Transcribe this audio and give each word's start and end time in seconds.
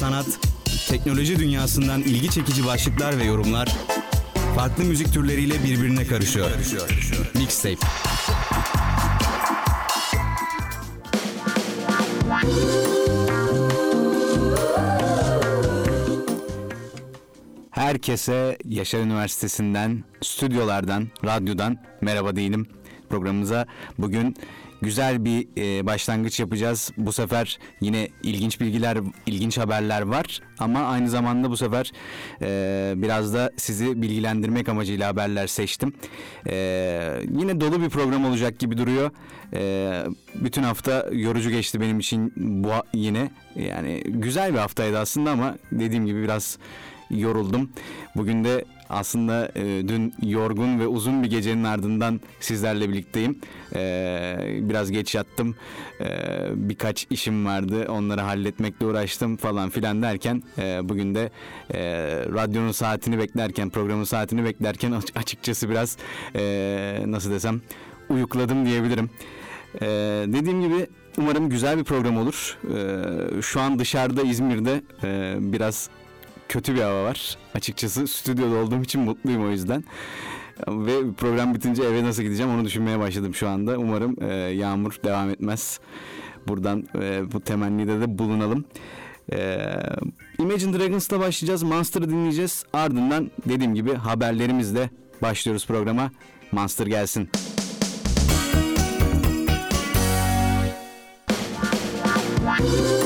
sanat, 0.00 0.26
teknoloji 0.88 1.38
dünyasından 1.38 2.02
ilgi 2.02 2.30
çekici 2.30 2.66
başlıklar 2.66 3.18
ve 3.18 3.24
yorumlar 3.24 3.68
farklı 4.56 4.84
müzik 4.84 5.12
türleriyle 5.12 5.64
birbirine 5.64 6.06
karışıyor. 6.06 6.50
Mixtape. 7.34 7.86
Herkese 17.70 18.58
Yaşar 18.64 19.00
Üniversitesi'nden, 19.00 20.04
stüdyolardan, 20.22 21.08
radyodan 21.24 21.78
merhaba 22.00 22.36
diyelim 22.36 22.66
programımıza. 23.08 23.66
Bugün 23.98 24.36
güzel 24.82 25.24
bir 25.24 25.48
e, 25.56 25.86
başlangıç 25.86 26.40
yapacağız. 26.40 26.92
Bu 26.96 27.12
sefer 27.12 27.58
yine 27.80 28.08
ilginç 28.22 28.60
bilgiler, 28.60 28.98
ilginç 29.26 29.58
haberler 29.58 30.02
var 30.02 30.40
ama 30.58 30.80
aynı 30.80 31.08
zamanda 31.08 31.50
bu 31.50 31.56
sefer 31.56 31.92
e, 32.42 32.92
biraz 32.96 33.34
da 33.34 33.50
sizi 33.56 34.02
bilgilendirmek 34.02 34.68
amacıyla 34.68 35.08
haberler 35.08 35.46
seçtim. 35.46 35.92
E, 36.46 36.54
yine 37.30 37.60
dolu 37.60 37.82
bir 37.82 37.88
program 37.88 38.24
olacak 38.24 38.58
gibi 38.58 38.78
duruyor. 38.78 39.10
E, 39.54 40.04
bütün 40.34 40.62
hafta 40.62 41.06
yorucu 41.12 41.50
geçti 41.50 41.80
benim 41.80 41.98
için 41.98 42.32
bu 42.36 42.70
yine. 42.94 43.30
Yani 43.56 44.02
güzel 44.06 44.52
bir 44.52 44.58
haftaydı 44.58 44.98
aslında 44.98 45.30
ama 45.30 45.56
dediğim 45.72 46.06
gibi 46.06 46.22
biraz 46.22 46.58
yoruldum. 47.10 47.70
Bugün 48.16 48.44
de 48.44 48.64
aslında 48.90 49.50
e, 49.54 49.88
dün 49.88 50.14
yorgun 50.22 50.80
ve 50.80 50.86
uzun 50.86 51.22
bir 51.22 51.30
gecenin 51.30 51.64
ardından 51.64 52.20
sizlerle 52.40 52.88
birlikteyim. 52.88 53.38
E, 53.74 54.36
biraz 54.60 54.90
geç 54.90 55.14
yattım. 55.14 55.54
E, 56.00 56.06
birkaç 56.54 57.06
işim 57.10 57.46
vardı. 57.46 57.86
Onları 57.88 58.20
halletmekle 58.20 58.86
uğraştım 58.86 59.36
falan 59.36 59.70
filan 59.70 60.02
derken 60.02 60.42
e, 60.58 60.88
bugün 60.88 61.14
de 61.14 61.30
e, 61.74 61.80
radyonun 62.34 62.72
saatini 62.72 63.18
beklerken, 63.18 63.70
programın 63.70 64.04
saatini 64.04 64.44
beklerken 64.44 64.92
açıkçası 65.16 65.70
biraz 65.70 65.96
e, 66.36 67.02
nasıl 67.06 67.30
desem 67.30 67.60
uyukladım 68.08 68.66
diyebilirim. 68.66 69.10
E, 69.74 69.86
dediğim 70.26 70.62
gibi 70.62 70.86
umarım 71.18 71.48
güzel 71.48 71.78
bir 71.78 71.84
program 71.84 72.16
olur. 72.18 72.58
E, 72.74 73.42
şu 73.42 73.60
an 73.60 73.78
dışarıda 73.78 74.22
İzmir'de 74.22 74.82
e, 75.04 75.34
biraz 75.40 75.90
kötü 76.50 76.74
bir 76.74 76.80
hava 76.80 77.04
var. 77.04 77.36
Açıkçası 77.54 78.06
stüdyoda 78.06 78.54
olduğum 78.54 78.82
için 78.82 79.00
mutluyum 79.00 79.44
o 79.44 79.50
yüzden. 79.50 79.84
Ve 80.68 81.12
program 81.12 81.54
bitince 81.54 81.82
eve 81.82 82.04
nasıl 82.04 82.22
gideceğim 82.22 82.52
onu 82.52 82.64
düşünmeye 82.64 82.98
başladım 82.98 83.34
şu 83.34 83.48
anda. 83.48 83.78
Umarım 83.78 84.16
e, 84.22 84.34
yağmur 84.34 84.96
devam 85.04 85.30
etmez. 85.30 85.80
Buradan 86.48 86.84
e, 86.94 87.32
bu 87.32 87.40
temennide 87.40 88.00
de 88.00 88.18
bulunalım. 88.18 88.64
E, 89.32 89.58
Imagine 90.38 90.78
Dragons'la 90.78 91.20
başlayacağız. 91.20 91.62
Monster'ı 91.62 92.10
dinleyeceğiz. 92.10 92.64
Ardından 92.72 93.30
dediğim 93.48 93.74
gibi 93.74 93.94
haberlerimizle 93.94 94.90
başlıyoruz 95.22 95.66
programa. 95.66 96.10
Monster 96.52 96.86
gelsin. 96.86 97.30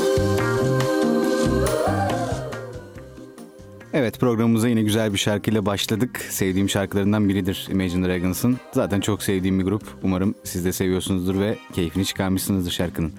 Evet 3.97 4.21
programımıza 4.21 4.69
yine 4.69 4.83
güzel 4.83 5.13
bir 5.13 5.19
şarkıyla 5.19 5.67
başladık. 5.67 6.21
Sevdiğim 6.31 6.69
şarkılarından 6.69 7.29
biridir 7.29 7.69
Imagine 7.71 8.09
Dragons'ın. 8.09 8.59
Zaten 8.73 9.01
çok 9.01 9.23
sevdiğim 9.23 9.59
bir 9.59 9.65
grup. 9.65 9.83
Umarım 10.03 10.35
siz 10.45 10.65
de 10.65 10.73
seviyorsunuzdur 10.73 11.41
ve 11.41 11.59
keyfini 11.73 12.05
çıkarmışsınızdır 12.05 12.71
şarkının. 12.71 13.13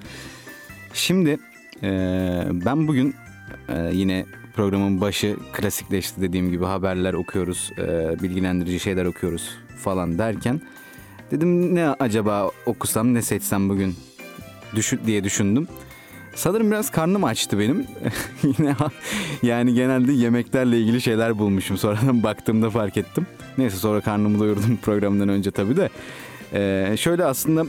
Şimdi 0.94 1.38
e, 1.84 1.90
ben 2.52 2.88
bugün 2.88 3.16
e, 3.70 3.90
yine 3.94 4.26
programın 4.56 5.02
başı 5.02 5.38
klasikleşti 5.54 6.22
dediğim 6.22 6.52
gibi 6.52 6.66
haberler 6.66 7.14
okuyoruz, 7.14 7.72
e, 7.78 8.16
bilgilendirici 8.24 8.80
şeyler 8.80 9.06
okuyoruz 9.06 9.50
falan 9.78 10.18
derken 10.18 10.62
dedim 11.32 11.76
ne 11.76 11.90
acaba 11.90 12.52
okusam 12.66 13.14
ne 13.14 13.22
seçsem 13.22 13.70
bugün 13.70 13.96
düşün, 14.76 15.00
diye 15.06 15.24
düşündüm. 15.24 15.68
Sanırım 16.36 16.72
biraz 16.72 16.92
karnım 16.92 17.24
açtı 17.24 17.60
benim. 17.60 17.88
Yine 18.44 18.76
yani 19.44 19.74
genelde 19.74 20.14
yemeklerle 20.14 20.80
ilgili 20.80 21.02
şeyler 21.02 21.40
bulmuşum. 21.40 21.78
Sonradan 21.78 22.24
baktığımda 22.24 22.70
fark 22.70 22.98
ettim. 22.98 23.28
Neyse 23.58 23.78
sonra 23.78 24.02
karnımı 24.02 24.40
doyurdum 24.40 24.78
programdan 24.82 25.30
önce 25.30 25.52
tabii 25.52 25.78
de. 25.78 25.90
Ee, 26.54 26.98
şöyle 26.98 27.26
aslında 27.26 27.66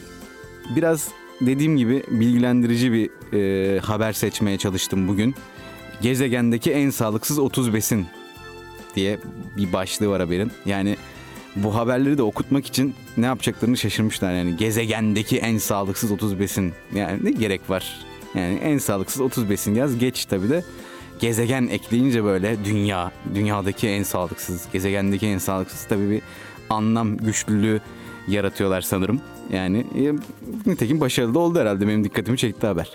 biraz 0.77 1.09
dediğim 1.41 1.77
gibi 1.77 2.03
bilgilendirici 2.11 2.93
bir 2.93 3.11
e, 3.33 3.79
haber 3.79 4.13
seçmeye 4.13 4.59
çalıştım 4.59 5.09
bugün. 5.09 5.35
Gezegendeki 6.01 6.73
en 6.73 6.91
sağlıksız 6.91 7.39
30 7.39 7.75
besin 7.75 8.07
diye 8.97 9.19
bir 9.57 9.73
başlığı 9.73 10.09
var 10.09 10.21
haberin. 10.21 10.53
Yani 10.67 10.97
bu 11.57 11.75
haberleri 11.75 12.19
de 12.19 12.23
okutmak 12.23 12.67
için 12.67 12.95
ne 13.17 13.27
yapacaklarını 13.27 13.77
şaşırmışlar 13.77 14.35
yani. 14.35 14.57
Gezegendeki 14.57 15.39
en 15.39 15.59
sağlıksız 15.59 16.11
30 16.11 16.41
besin. 16.41 16.73
Yani 16.95 17.25
ne 17.25 17.31
gerek 17.31 17.71
var 17.71 18.07
yani 18.35 18.55
en 18.55 18.79
sağlıksız 18.79 19.21
30 19.21 19.51
besin 19.51 19.75
yaz. 19.75 19.99
Geç 19.99 20.25
tabii 20.25 20.49
de 20.49 20.65
gezegen 21.19 21.67
ekleyince 21.67 22.25
böyle 22.25 22.65
dünya, 22.65 23.13
dünyadaki 23.35 23.89
en 23.89 24.03
sağlıksız, 24.03 24.69
gezegendeki 24.73 25.27
en 25.27 25.39
sağlıksız 25.39 25.85
tabii 25.85 26.11
bir 26.11 26.23
anlam 26.71 27.17
güçlülüğü 27.17 27.81
yaratıyorlar 28.29 28.81
sanırım. 28.81 29.21
Yani 29.53 29.79
e, 29.79 30.13
nitekim 30.71 31.01
başarılı 31.01 31.35
da 31.35 31.39
oldu 31.39 31.59
herhalde 31.59 31.89
benim 31.89 32.05
dikkatimi 32.05 32.39
çekti 32.39 32.67
haber. 32.67 32.91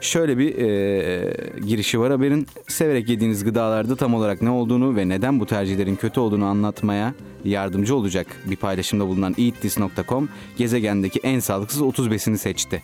Şöyle 0.00 0.38
bir 0.38 0.58
e, 0.58 1.34
girişi 1.66 2.00
var 2.00 2.10
haberin. 2.10 2.46
Severek 2.68 3.08
yediğiniz 3.08 3.44
gıdalarda 3.44 3.96
tam 3.96 4.14
olarak 4.14 4.42
ne 4.42 4.50
olduğunu 4.50 4.96
ve 4.96 5.08
neden 5.08 5.40
bu 5.40 5.46
tercihlerin 5.46 5.96
kötü 5.96 6.20
olduğunu 6.20 6.44
anlatmaya 6.44 7.14
yardımcı 7.44 7.96
olacak 7.96 8.26
bir 8.46 8.56
paylaşımda 8.56 9.06
bulunan 9.06 9.34
eatthis.com 9.38 10.28
gezegendeki 10.56 11.20
en 11.22 11.40
sağlıksız 11.40 11.82
30 11.82 12.10
besini 12.10 12.38
seçti. 12.38 12.82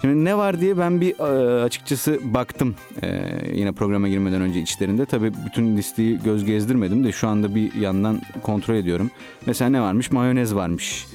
Şimdi 0.00 0.24
ne 0.24 0.36
var 0.36 0.60
diye 0.60 0.78
ben 0.78 1.00
bir 1.00 1.18
e, 1.18 1.62
açıkçası 1.62 2.18
baktım 2.22 2.74
e, 3.02 3.20
yine 3.54 3.72
programa 3.72 4.08
girmeden 4.08 4.40
önce 4.40 4.60
içlerinde. 4.60 5.06
Tabii 5.06 5.32
bütün 5.46 5.76
listeyi 5.76 6.18
göz 6.24 6.44
gezdirmedim 6.44 7.04
de 7.04 7.12
şu 7.12 7.28
anda 7.28 7.54
bir 7.54 7.74
yandan 7.74 8.20
kontrol 8.42 8.74
ediyorum. 8.74 9.10
Mesela 9.46 9.70
ne 9.70 9.80
varmış? 9.80 10.10
Mayonez 10.10 10.54
varmış. 10.54 11.06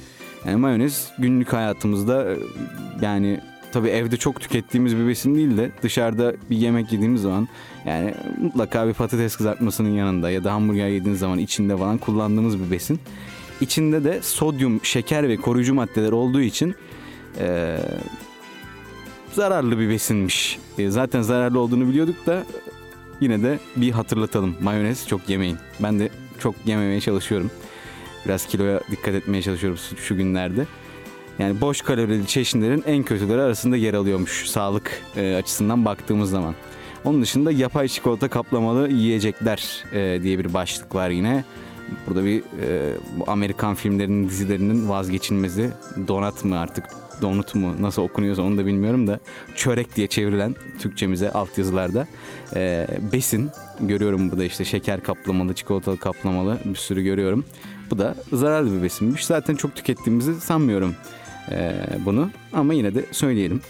Yani 0.46 0.56
mayonez 0.56 1.12
günlük 1.18 1.52
hayatımızda 1.52 2.32
e, 2.32 2.36
yani 3.02 3.40
tabii 3.72 3.88
evde 3.88 4.16
çok 4.16 4.40
tükettiğimiz 4.40 4.96
bir 4.96 5.08
besin 5.08 5.34
değil 5.34 5.56
de 5.56 5.70
dışarıda 5.82 6.34
bir 6.50 6.56
yemek 6.56 6.92
yediğimiz 6.92 7.22
zaman 7.22 7.48
yani 7.86 8.14
mutlaka 8.40 8.88
bir 8.88 8.92
patates 8.92 9.36
kızartmasının 9.36 9.90
yanında 9.90 10.30
ya 10.30 10.44
da 10.44 10.52
hamburger 10.52 10.88
yediğiniz 10.88 11.20
zaman 11.20 11.38
içinde 11.38 11.76
falan 11.76 11.98
kullandığımız 11.98 12.64
bir 12.64 12.70
besin. 12.70 13.00
İçinde 13.60 14.04
de 14.04 14.22
sodyum, 14.22 14.80
şeker 14.82 15.28
ve 15.28 15.36
koruyucu 15.36 15.74
maddeler 15.74 16.12
olduğu 16.12 16.40
için 16.40 16.74
e, 17.38 17.78
zararlı 19.36 19.78
bir 19.78 19.88
besinmiş. 19.88 20.58
E, 20.78 20.90
zaten 20.90 21.22
zararlı 21.22 21.60
olduğunu 21.60 21.88
biliyorduk 21.88 22.26
da 22.26 22.44
yine 23.20 23.42
de 23.42 23.58
bir 23.76 23.90
hatırlatalım. 23.90 24.56
Mayonez 24.60 25.08
çok 25.08 25.28
yemeyin. 25.28 25.58
Ben 25.80 25.98
de 25.98 26.08
çok 26.38 26.54
yememeye 26.66 27.00
çalışıyorum. 27.00 27.50
Biraz 28.24 28.46
kiloya 28.46 28.80
dikkat 28.90 29.14
etmeye 29.14 29.42
çalışıyorum 29.42 29.78
şu 29.96 30.16
günlerde. 30.16 30.66
Yani 31.38 31.60
boş 31.60 31.80
kalorili 31.80 32.26
çeşitlerin 32.26 32.84
en 32.86 33.02
kötüleri 33.02 33.40
arasında 33.40 33.76
yer 33.76 33.94
alıyormuş 33.94 34.46
sağlık 34.48 35.02
e, 35.16 35.34
açısından 35.34 35.84
baktığımız 35.84 36.30
zaman. 36.30 36.54
Onun 37.04 37.22
dışında 37.22 37.52
yapay 37.52 37.88
çikolata 37.88 38.28
kaplamalı 38.28 38.88
yiyecekler 38.88 39.84
e, 39.92 40.22
diye 40.22 40.38
bir 40.38 40.54
başlık 40.54 40.94
var 40.94 41.10
yine. 41.10 41.44
Burada 42.06 42.24
bir 42.24 42.38
e, 42.40 42.92
Amerikan 43.26 43.74
filmlerinin 43.74 44.28
dizilerinin 44.28 44.88
vazgeçilmezi 44.88 45.70
donat 46.08 46.44
mı 46.44 46.58
artık 46.58 46.84
donut 47.22 47.54
mu 47.54 47.74
nasıl 47.80 48.02
okunuyorsa 48.02 48.42
onu 48.42 48.58
da 48.58 48.66
bilmiyorum 48.66 49.06
da 49.06 49.20
çörek 49.56 49.96
diye 49.96 50.06
çevrilen 50.06 50.54
Türkçemize 50.78 51.30
altyazılarda 51.30 52.06
e, 52.54 52.86
besin 53.12 53.50
görüyorum 53.80 54.30
burada 54.30 54.44
işte 54.44 54.64
şeker 54.64 55.02
kaplamalı, 55.02 55.54
çikolatalı 55.54 55.96
kaplamalı 55.98 56.58
bir 56.64 56.74
sürü 56.74 57.02
görüyorum. 57.02 57.44
Bu 57.90 57.98
da 57.98 58.14
zararlı 58.32 58.78
bir 58.78 58.82
besinmiş. 58.82 59.26
Zaten 59.26 59.54
çok 59.54 59.76
tükettiğimizi 59.76 60.40
sanmıyorum 60.40 60.94
e, 61.50 61.72
bunu 62.04 62.30
ama 62.52 62.74
yine 62.74 62.94
de 62.94 63.04
söyleyelim. 63.12 63.60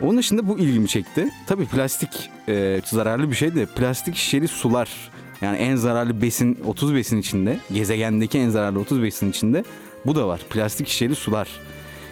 Onun 0.00 0.18
dışında 0.18 0.48
bu 0.48 0.58
ilgimi 0.58 0.88
çekti. 0.88 1.28
Tabii 1.46 1.66
plastik 1.66 2.30
e, 2.48 2.80
zararlı 2.84 3.30
bir 3.30 3.36
şey 3.36 3.54
de 3.54 3.66
plastik 3.66 4.16
şişeli 4.16 4.48
sular 4.48 5.10
yani 5.40 5.56
en 5.56 5.76
zararlı 5.76 6.22
besin 6.22 6.58
30 6.66 6.94
besin 6.94 7.18
içinde 7.18 7.58
gezegendeki 7.72 8.38
en 8.38 8.48
zararlı 8.48 8.80
30 8.80 9.02
besin 9.02 9.30
içinde 9.30 9.64
bu 10.06 10.14
da 10.14 10.28
var. 10.28 10.40
Plastik 10.50 10.88
şişeli 10.88 11.14
sular. 11.14 11.48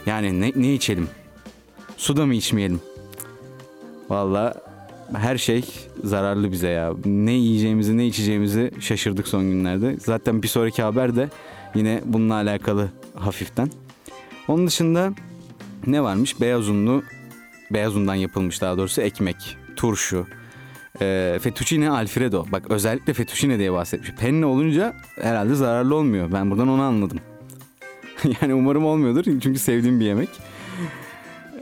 Yani 0.07 0.41
ne, 0.41 0.53
ne 0.57 0.75
içelim? 0.75 1.09
Su 1.97 2.17
da 2.17 2.27
mı 2.27 2.35
içmeyelim? 2.35 2.81
Valla 4.11 4.55
her 5.15 5.39
şey 5.39 5.65
zararlı 6.05 6.53
bize 6.53 6.69
ya. 6.69 6.93
Ne 7.05 7.33
yiyeceğimizi 7.33 7.97
ne 7.97 8.07
içeceğimizi 8.07 8.71
şaşırdık 8.81 9.29
son 9.29 9.43
günlerde. 9.43 9.97
Zaten 10.01 10.43
bir 10.43 10.49
sonraki 10.49 10.83
haber 10.83 11.17
de 11.17 11.29
yine 11.75 12.01
bununla 12.05 12.35
alakalı 12.35 12.89
hafiften. 13.15 13.71
Onun 14.49 14.67
dışında 14.67 15.13
ne 15.87 16.03
varmış? 16.03 16.41
Beyaz 16.41 16.69
unlu, 16.69 17.03
beyaz 17.71 17.97
undan 17.97 18.15
yapılmış 18.15 18.61
daha 18.61 18.79
doğrusu 18.79 19.03
ekmek, 19.03 19.57
turşu, 19.77 20.27
E, 21.01 21.39
fettuccine 21.43 21.91
alfredo. 21.91 22.47
Bak 22.53 22.71
özellikle 22.71 23.15
fettuccine 23.15 23.59
diye 23.59 23.73
bahsetmiş. 23.73 24.11
Penne 24.11 24.47
olunca 24.47 24.95
herhalde 25.21 25.55
zararlı 25.55 25.95
olmuyor. 25.95 26.33
Ben 26.33 26.51
buradan 26.51 26.69
onu 26.69 26.83
anladım. 26.83 27.19
yani 28.43 28.55
umarım 28.55 28.85
olmuyordur 28.85 29.25
çünkü 29.25 29.59
sevdiğim 29.59 30.01
bir 30.01 30.05
yemek. 30.05 30.29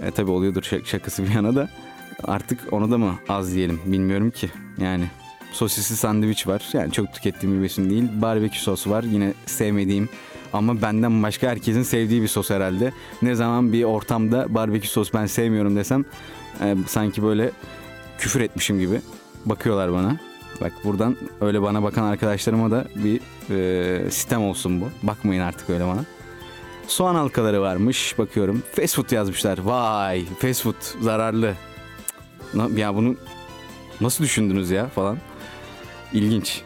E, 0.02 0.10
tabii 0.10 0.30
oluyordur 0.30 0.62
şakası 0.84 1.22
bir 1.24 1.28
yana 1.28 1.54
da. 1.54 1.68
Artık 2.24 2.72
onu 2.72 2.90
da 2.90 2.98
mı 2.98 3.14
az 3.28 3.54
yiyelim 3.54 3.80
bilmiyorum 3.86 4.30
ki. 4.30 4.50
Yani 4.78 5.04
sosisli 5.52 5.96
sandviç 5.96 6.46
var. 6.46 6.68
Yani 6.72 6.92
çok 6.92 7.12
tükettiğim 7.12 7.58
bir 7.58 7.62
besin 7.62 7.90
değil. 7.90 8.04
Barbekü 8.14 8.58
sos 8.58 8.86
var. 8.86 9.02
Yine 9.02 9.34
sevmediğim 9.46 10.08
ama 10.52 10.82
benden 10.82 11.22
başka 11.22 11.48
herkesin 11.48 11.82
sevdiği 11.82 12.22
bir 12.22 12.28
sos 12.28 12.50
herhalde. 12.50 12.92
Ne 13.22 13.34
zaman 13.34 13.72
bir 13.72 13.84
ortamda 13.84 14.54
barbekü 14.54 14.88
sos 14.88 15.14
ben 15.14 15.26
sevmiyorum 15.26 15.76
desem 15.76 16.04
e, 16.60 16.76
sanki 16.86 17.22
böyle 17.22 17.50
küfür 18.18 18.40
etmişim 18.40 18.78
gibi 18.78 19.00
bakıyorlar 19.46 19.92
bana. 19.92 20.16
Bak 20.60 20.72
buradan 20.84 21.16
öyle 21.40 21.62
bana 21.62 21.82
bakan 21.82 22.02
arkadaşlarıma 22.04 22.70
da 22.70 22.84
bir 22.94 23.20
e, 23.50 24.10
sistem 24.10 24.42
olsun 24.42 24.80
bu. 24.80 24.88
Bakmayın 25.02 25.42
artık 25.42 25.70
öyle 25.70 25.86
bana. 25.86 26.04
Soğan 26.88 27.14
halkaları 27.14 27.60
varmış 27.60 28.18
bakıyorum. 28.18 28.62
Fast 28.72 28.96
food 28.96 29.10
yazmışlar. 29.10 29.58
Vay 29.58 30.24
fast 30.38 30.62
food 30.62 30.74
zararlı. 31.00 31.54
Ya 32.76 32.94
bunu 32.94 33.16
nasıl 34.00 34.24
düşündünüz 34.24 34.70
ya 34.70 34.86
falan. 34.88 35.18
İlginç. 36.12 36.62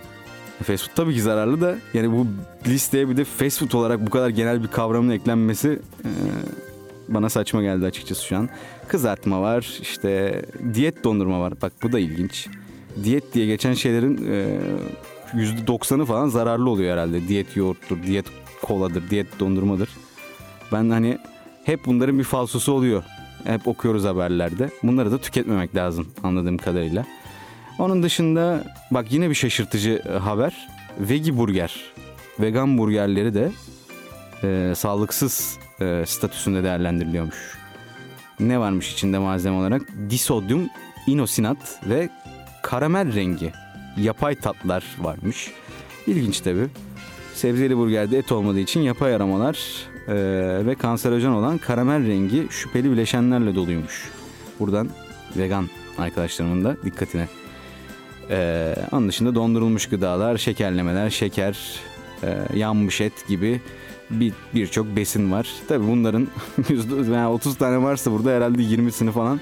Fast 0.62 0.84
food 0.84 0.96
tabii 0.96 1.14
ki 1.14 1.22
zararlı 1.22 1.60
da 1.60 1.76
yani 1.94 2.12
bu 2.12 2.26
listeye 2.66 3.08
bir 3.08 3.16
de 3.16 3.24
fast 3.24 3.58
food 3.58 3.72
olarak 3.72 4.06
bu 4.06 4.10
kadar 4.10 4.28
genel 4.28 4.62
bir 4.62 4.68
kavramın 4.68 5.10
eklenmesi 5.10 5.78
e, 6.04 6.10
bana 7.08 7.28
saçma 7.28 7.62
geldi 7.62 7.86
açıkçası 7.86 8.24
şu 8.24 8.36
an. 8.36 8.48
Kızartma 8.88 9.40
var 9.40 9.78
işte 9.82 10.42
diyet 10.74 11.04
dondurma 11.04 11.40
var 11.40 11.52
bak 11.62 11.72
bu 11.82 11.92
da 11.92 11.98
ilginç. 11.98 12.48
Diyet 13.04 13.34
diye 13.34 13.46
geçen 13.46 13.74
şeylerin 13.74 14.30
e, 14.32 14.58
%90'ı 15.34 16.04
falan 16.04 16.28
zararlı 16.28 16.70
oluyor 16.70 16.92
herhalde. 16.92 17.28
Diyet 17.28 17.56
yoğurttur, 17.56 18.02
diyet 18.02 18.26
koladır, 18.62 19.10
diyet 19.10 19.40
dondurmadır. 19.40 19.88
Ben 20.72 20.90
hani 20.90 21.18
hep 21.64 21.86
bunların 21.86 22.18
bir 22.18 22.24
falsosu 22.24 22.72
oluyor. 22.72 23.02
Hep 23.44 23.68
okuyoruz 23.68 24.04
haberlerde. 24.04 24.70
Bunları 24.82 25.12
da 25.12 25.18
tüketmemek 25.18 25.74
lazım 25.74 26.08
anladığım 26.22 26.58
kadarıyla. 26.58 27.06
Onun 27.78 28.02
dışında 28.02 28.64
bak 28.90 29.12
yine 29.12 29.30
bir 29.30 29.34
şaşırtıcı 29.34 30.02
e, 30.08 30.12
haber. 30.12 30.68
Vegi 31.00 31.36
burger. 31.36 31.74
Vegan 32.40 32.78
burgerleri 32.78 33.34
de 33.34 33.52
e, 34.42 34.74
sağlıksız 34.76 35.58
e, 35.80 36.04
statüsünde 36.06 36.64
değerlendiriliyormuş. 36.64 37.58
Ne 38.40 38.60
varmış 38.60 38.92
içinde 38.92 39.18
malzeme 39.18 39.56
olarak? 39.56 39.82
Disodyum 40.10 40.68
inosinat 41.06 41.80
ve 41.88 42.08
karamel 42.62 43.14
rengi 43.14 43.52
yapay 43.96 44.34
tatlar 44.34 44.84
varmış. 44.98 45.50
İlginç 46.06 46.40
tabi. 46.40 46.66
Sebzeli 47.34 47.76
burgerde 47.76 48.18
et 48.18 48.32
olmadığı 48.32 48.60
için 48.60 48.80
yapay 48.80 49.14
aramalar 49.14 49.58
e, 50.08 50.14
ve 50.66 50.74
kanserojen 50.74 51.30
olan 51.30 51.58
karamel 51.58 52.06
rengi 52.06 52.46
şüpheli 52.50 52.90
bileşenlerle 52.90 53.54
doluymuş. 53.54 54.10
Buradan 54.60 54.88
vegan 55.36 55.68
arkadaşlarımın 55.98 56.64
da 56.64 56.76
dikkatine 56.84 57.28
ee, 58.30 58.74
onun 58.92 59.08
dışında 59.08 59.34
dondurulmuş 59.34 59.88
gıdalar, 59.88 60.36
şekerlemeler, 60.36 61.10
şeker, 61.10 61.80
e, 62.22 62.38
yanmış 62.54 63.00
et 63.00 63.28
gibi 63.28 63.60
bir 64.10 64.32
birçok 64.54 64.96
besin 64.96 65.32
var. 65.32 65.48
Tabi 65.68 65.86
bunların 65.88 66.28
yani 67.12 67.26
30 67.26 67.56
tane 67.56 67.82
varsa 67.82 68.12
burada 68.12 68.30
herhalde 68.30 68.62
20'sini 68.62 69.10
falan 69.10 69.40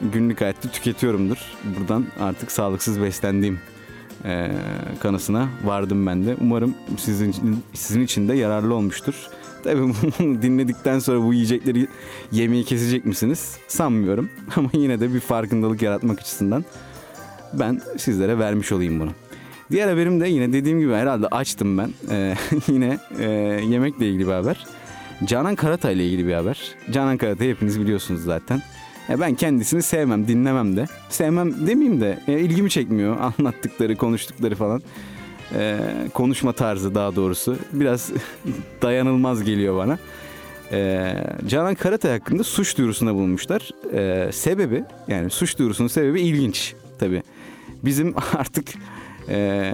günlük 0.00 0.40
hayatta 0.40 0.68
tüketiyorumdur. 0.68 1.38
Buradan 1.78 2.06
artık 2.20 2.52
sağlıksız 2.52 3.00
beslendiğim 3.00 3.60
e, 4.24 4.50
kanısına 5.00 5.48
vardım 5.64 6.06
ben 6.06 6.26
de. 6.26 6.36
Umarım 6.40 6.74
sizin 6.98 7.62
sizin 7.74 8.00
için 8.00 8.28
de 8.28 8.34
yararlı 8.34 8.74
olmuştur. 8.74 9.14
Tabii 9.64 9.82
bunu 9.82 10.42
dinledikten 10.42 10.98
sonra 10.98 11.22
bu 11.22 11.34
yiyecekleri 11.34 11.88
yemeği 12.32 12.64
kesecek 12.64 13.04
misiniz? 13.04 13.56
Sanmıyorum. 13.68 14.30
Ama 14.56 14.70
yine 14.72 15.00
de 15.00 15.14
bir 15.14 15.20
farkındalık 15.20 15.82
yaratmak 15.82 16.20
açısından 16.20 16.64
ben 17.52 17.80
sizlere 17.96 18.38
vermiş 18.38 18.72
olayım 18.72 19.00
bunu. 19.00 19.10
Diğer 19.70 19.88
haberim 19.88 20.20
de 20.20 20.28
yine 20.28 20.52
dediğim 20.52 20.80
gibi 20.80 20.92
herhalde 20.92 21.26
açtım 21.26 21.78
ben. 21.78 21.90
Ee, 22.10 22.34
yine 22.68 22.98
e, 23.18 23.30
yemekle 23.68 24.08
ilgili 24.08 24.26
bir 24.26 24.32
haber. 24.32 24.66
Canan 25.24 25.54
Karatay 25.54 25.94
ile 25.94 26.06
ilgili 26.06 26.26
bir 26.26 26.32
haber. 26.32 26.74
Canan 26.90 27.16
Karatay 27.16 27.48
hepiniz 27.48 27.80
biliyorsunuz 27.80 28.24
zaten. 28.24 28.62
E, 29.08 29.20
ben 29.20 29.34
kendisini 29.34 29.82
sevmem, 29.82 30.28
dinlemem 30.28 30.76
de. 30.76 30.86
Sevmem 31.08 31.66
demeyeyim 31.66 32.00
de 32.00 32.18
e, 32.28 32.40
ilgimi 32.40 32.70
çekmiyor 32.70 33.16
anlattıkları, 33.20 33.96
konuştukları 33.96 34.54
falan. 34.54 34.82
E, 35.54 35.78
konuşma 36.14 36.52
tarzı 36.52 36.94
daha 36.94 37.16
doğrusu. 37.16 37.56
Biraz 37.72 38.10
dayanılmaz 38.82 39.44
geliyor 39.44 39.76
bana. 39.76 39.98
E, 40.72 41.14
Canan 41.46 41.74
Karatay 41.74 42.12
hakkında 42.12 42.44
suç 42.44 42.78
duyurusunda 42.78 43.14
bulunmuşlar. 43.14 43.70
E, 43.92 44.32
sebebi 44.32 44.84
yani 45.08 45.30
suç 45.30 45.58
duyurusunun 45.58 45.88
sebebi 45.88 46.20
ilginç 46.20 46.74
tabii 46.98 47.22
bizim 47.84 48.14
artık 48.34 48.68
e, 49.28 49.72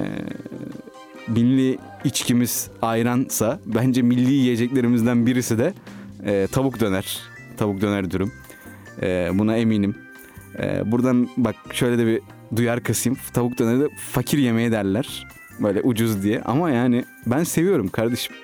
milli 1.29 1.79
içkimiz 2.05 2.71
ayransa 2.83 3.61
bence 3.67 4.03
milli 4.03 4.33
yiyeceklerimizden 4.33 5.27
birisi 5.27 5.59
de 5.59 5.75
e, 6.25 6.47
tavuk 6.53 6.81
döner. 6.81 7.21
Tavuk 7.57 7.81
döner 7.81 8.11
dürüm. 8.11 8.33
E, 9.03 9.31
buna 9.35 9.57
eminim. 9.57 9.95
E, 10.59 10.93
buradan 10.93 11.29
bak 11.37 11.57
şöyle 11.73 11.99
de 11.99 12.07
bir 12.07 12.21
duyar 12.57 12.83
kasayım. 12.83 13.19
Tavuk 13.35 13.59
döneri 13.59 13.81
de 13.81 13.89
fakir 14.13 14.39
yemeği 14.39 14.73
derler. 14.73 15.27
Böyle 15.61 15.81
ucuz 15.81 16.23
diye. 16.23 16.43
Ama 16.43 16.71
yani 16.71 17.05
ben 17.27 17.45
seviyorum 17.45 17.89
kardeşim. 17.89 18.37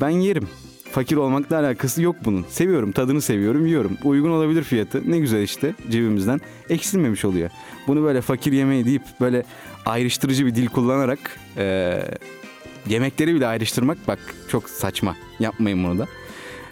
Ben 0.00 0.08
yerim. 0.08 0.48
Fakir 0.92 1.16
olmakla 1.16 1.58
alakası 1.58 2.02
yok 2.02 2.16
bunun. 2.24 2.44
Seviyorum, 2.48 2.92
tadını 2.92 3.20
seviyorum, 3.20 3.66
yiyorum. 3.66 3.98
Uygun 4.04 4.30
olabilir 4.30 4.62
fiyatı. 4.62 5.10
Ne 5.10 5.18
güzel 5.18 5.42
işte 5.42 5.74
cebimizden. 5.90 6.40
Eksilmemiş 6.70 7.24
oluyor. 7.24 7.50
Bunu 7.86 8.02
böyle 8.02 8.20
fakir 8.20 8.52
yemeği 8.52 8.84
deyip 8.84 9.02
böyle 9.20 9.42
ayrıştırıcı 9.86 10.46
bir 10.46 10.54
dil 10.54 10.66
kullanarak 10.66 11.18
e, 11.56 11.98
yemekleri 12.88 13.34
bile 13.34 13.46
ayrıştırmak 13.46 13.98
bak 14.08 14.18
çok 14.48 14.70
saçma. 14.70 15.16
Yapmayın 15.40 15.84
bunu 15.84 15.98
da. 15.98 16.06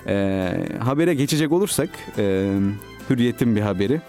E, 0.08 0.48
habere 0.78 1.14
geçecek 1.14 1.52
olursak 1.52 1.88
e, 2.18 2.52
Hürriyet'in 3.10 3.56
bir 3.56 3.60
haberi. 3.60 4.00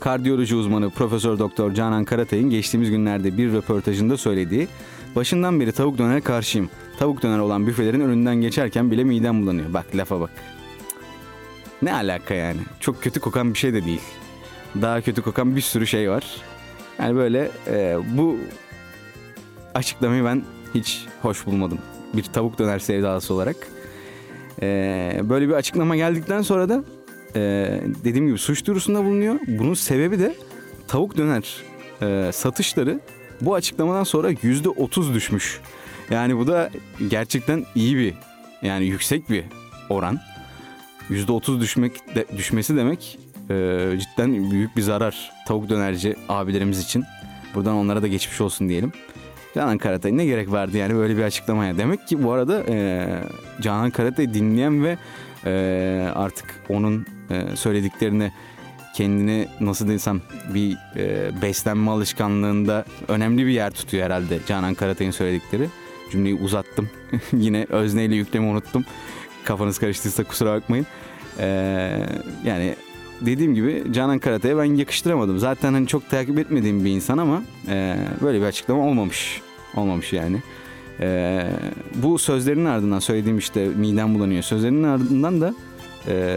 Kardiyoloji 0.00 0.56
uzmanı 0.56 0.90
Profesör 0.90 1.38
Doktor 1.38 1.74
Canan 1.74 2.04
Karatay'ın 2.04 2.50
geçtiğimiz 2.50 2.90
günlerde 2.90 3.38
bir 3.38 3.52
röportajında 3.52 4.16
söylediği 4.16 4.68
Başından 5.16 5.60
beri 5.60 5.72
tavuk 5.72 5.98
dönere 5.98 6.20
karşıyım. 6.20 6.70
Tavuk 6.98 7.22
döner 7.22 7.38
olan 7.38 7.66
büfelerin 7.66 8.00
önünden 8.00 8.36
geçerken 8.36 8.90
bile 8.90 9.04
midem 9.04 9.42
bulanıyor. 9.42 9.74
Bak 9.74 9.86
lafa 9.94 10.20
bak. 10.20 10.30
Ne 11.82 11.94
alaka 11.94 12.34
yani? 12.34 12.60
Çok 12.80 13.02
kötü 13.02 13.20
kokan 13.20 13.54
bir 13.54 13.58
şey 13.58 13.74
de 13.74 13.84
değil. 13.84 14.00
Daha 14.82 15.00
kötü 15.00 15.22
kokan 15.22 15.56
bir 15.56 15.60
sürü 15.60 15.86
şey 15.86 16.10
var. 16.10 16.42
Yani 16.98 17.16
böyle 17.16 17.50
e, 17.66 17.98
bu 18.16 18.38
açıklamayı 19.74 20.24
ben 20.24 20.42
hiç 20.74 21.06
hoş 21.22 21.46
bulmadım. 21.46 21.78
Bir 22.14 22.22
tavuk 22.22 22.58
döner 22.58 22.78
sevdalısı 22.78 23.34
olarak. 23.34 23.56
E, 24.62 25.20
böyle 25.24 25.48
bir 25.48 25.54
açıklama 25.54 25.96
geldikten 25.96 26.42
sonra 26.42 26.68
da 26.68 26.84
e, 27.36 27.40
dediğim 28.04 28.26
gibi 28.26 28.38
suç 28.38 28.66
duyurusunda 28.66 29.04
bulunuyor. 29.04 29.40
Bunun 29.46 29.74
sebebi 29.74 30.18
de 30.18 30.34
tavuk 30.88 31.16
döner 31.16 31.62
e, 32.02 32.32
satışları 32.32 33.00
bu 33.40 33.54
açıklamadan 33.54 34.04
sonra 34.04 34.30
yüzde 34.42 34.68
otuz 34.68 35.14
düşmüş. 35.14 35.60
Yani 36.10 36.36
bu 36.36 36.46
da 36.46 36.70
gerçekten 37.08 37.64
iyi 37.74 37.96
bir 37.96 38.14
yani 38.62 38.86
yüksek 38.86 39.30
bir 39.30 39.44
oran. 39.88 40.18
Yüzde 41.08 41.32
otuz 41.32 41.60
düşmek 41.60 42.14
de, 42.14 42.24
düşmesi 42.36 42.76
demek 42.76 43.18
e, 43.50 43.86
cidden 44.00 44.50
büyük 44.50 44.76
bir 44.76 44.82
zarar 44.82 45.32
tavuk 45.46 45.68
dönerci 45.68 46.16
abilerimiz 46.28 46.80
için. 46.80 47.04
Buradan 47.54 47.74
onlara 47.74 48.02
da 48.02 48.06
geçmiş 48.06 48.40
olsun 48.40 48.68
diyelim. 48.68 48.92
Canan 49.54 49.78
Karatay 49.78 50.16
ne 50.16 50.24
gerek 50.24 50.52
vardı 50.52 50.76
yani 50.76 50.94
böyle 50.94 51.16
bir 51.16 51.22
açıklamaya. 51.22 51.78
Demek 51.78 52.08
ki 52.08 52.24
bu 52.24 52.32
arada 52.32 52.62
e, 52.68 53.06
Canan 53.60 53.90
Karatay 53.90 54.34
dinleyen 54.34 54.84
ve 54.84 54.98
e, 55.46 56.12
artık 56.14 56.46
onun 56.68 57.06
e, 57.30 57.56
söylediklerini 57.56 58.32
kendini 58.94 59.48
nasıl 59.60 59.88
desem 59.88 60.22
bir 60.54 60.76
e, 60.96 61.30
beslenme 61.42 61.90
alışkanlığında 61.90 62.84
önemli 63.08 63.46
bir 63.46 63.52
yer 63.52 63.70
tutuyor 63.70 64.04
herhalde 64.04 64.38
Canan 64.46 64.74
Karatay'ın 64.74 65.10
söyledikleri. 65.10 65.68
Cümleyi 66.10 66.34
uzattım. 66.34 66.90
Yine 67.32 67.66
özneyle 67.68 68.14
yüklemi 68.14 68.46
unuttum. 68.46 68.84
Kafanız 69.44 69.78
karıştıysa 69.78 70.24
kusura 70.24 70.54
bakmayın. 70.54 70.86
Ee, 71.38 72.06
yani 72.44 72.74
dediğim 73.20 73.54
gibi 73.54 73.84
Canan 73.92 74.18
Karatay'a 74.18 74.58
ben 74.58 74.64
yakıştıramadım. 74.64 75.38
Zaten 75.38 75.72
hani 75.72 75.86
çok 75.86 76.10
takip 76.10 76.38
etmediğim 76.38 76.84
bir 76.84 76.90
insan 76.90 77.18
ama 77.18 77.42
e, 77.68 77.96
böyle 78.22 78.40
bir 78.40 78.44
açıklama 78.44 78.86
olmamış. 78.86 79.40
Olmamış 79.76 80.12
yani. 80.12 80.42
E, 81.00 81.42
bu 81.94 82.18
sözlerin 82.18 82.64
ardından 82.64 82.98
söylediğim 82.98 83.38
işte 83.38 83.68
midem 83.68 84.14
bulanıyor. 84.14 84.42
Sözlerinin 84.42 84.82
ardından 84.82 85.40
da 85.40 85.54
e, 86.08 86.36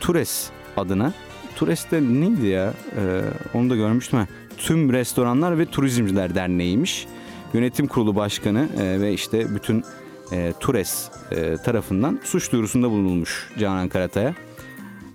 Tures 0.00 0.50
adına 0.76 1.12
Tures'te 1.56 2.02
neydi 2.02 2.46
ya? 2.46 2.74
Ee, 2.96 3.20
onu 3.54 3.70
da 3.70 3.76
görmüştüm. 3.76 4.18
Ha. 4.18 4.26
Tüm 4.58 4.92
Restoranlar 4.92 5.58
ve 5.58 5.66
Turizmciler 5.66 6.34
Derneği'ymiş. 6.34 7.06
Yönetim 7.54 7.86
Kurulu 7.86 8.16
Başkanı 8.16 8.68
e, 8.80 9.00
ve 9.00 9.12
işte 9.12 9.54
bütün 9.54 9.84
e, 10.32 10.52
TURES 10.60 11.08
e, 11.30 11.56
tarafından 11.64 12.20
suç 12.24 12.52
duyurusunda 12.52 12.90
bulunulmuş 12.90 13.50
Canan 13.58 13.88
Karatay'a. 13.88 14.34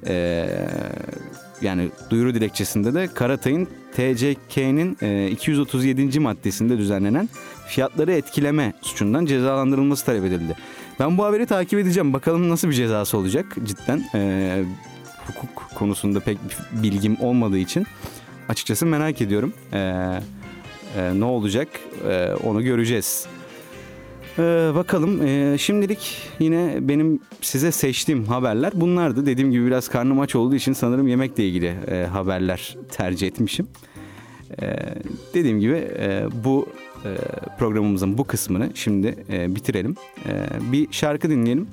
E, 0.07 0.45
yani 1.61 1.89
duyuru 2.09 2.33
dilekçesinde 2.33 2.93
de 2.93 3.07
Karatay'ın 3.13 3.67
TCK'nin 3.91 4.97
e, 5.01 5.27
237. 5.27 6.19
maddesinde 6.19 6.77
düzenlenen 6.77 7.29
fiyatları 7.67 8.11
etkileme 8.11 8.73
suçundan 8.81 9.25
cezalandırılması 9.25 10.05
talep 10.05 10.23
edildi. 10.23 10.55
Ben 10.99 11.17
bu 11.17 11.25
haberi 11.25 11.45
takip 11.45 11.79
edeceğim. 11.79 12.13
Bakalım 12.13 12.49
nasıl 12.49 12.67
bir 12.67 12.73
cezası 12.73 13.17
olacak 13.17 13.55
cidden. 13.63 14.03
E, 14.15 14.63
hukuk 15.27 15.71
konusunda 15.75 16.19
pek 16.19 16.37
bilgim 16.71 17.17
olmadığı 17.21 17.57
için 17.57 17.87
açıkçası 18.49 18.85
merak 18.85 19.21
ediyorum. 19.21 19.53
E, 19.73 19.79
e, 20.97 21.19
ne 21.19 21.25
olacak 21.25 21.67
e, 22.09 22.33
onu 22.43 22.63
göreceğiz. 22.63 23.27
Ee, 24.39 24.71
bakalım 24.75 25.27
ee, 25.27 25.57
şimdilik 25.57 26.17
yine 26.39 26.77
benim 26.81 27.19
size 27.41 27.71
seçtiğim 27.71 28.25
haberler 28.25 28.71
bunlardı. 28.75 29.25
Dediğim 29.25 29.51
gibi 29.51 29.65
biraz 29.65 29.87
karnım 29.87 30.19
aç 30.19 30.35
olduğu 30.35 30.55
için 30.55 30.73
sanırım 30.73 31.07
yemekle 31.07 31.47
ilgili 31.47 31.65
e, 31.67 32.05
haberler 32.05 32.77
tercih 32.91 33.27
etmişim. 33.27 33.67
Ee, 34.61 34.75
dediğim 35.33 35.59
gibi 35.59 35.75
e, 35.99 36.25
bu 36.43 36.69
e, 37.05 37.17
programımızın 37.59 38.17
bu 38.17 38.23
kısmını 38.23 38.69
şimdi 38.75 39.25
e, 39.29 39.55
bitirelim. 39.55 39.95
E, 40.25 40.31
bir 40.71 40.87
şarkı 40.91 41.29
dinleyelim. 41.29 41.67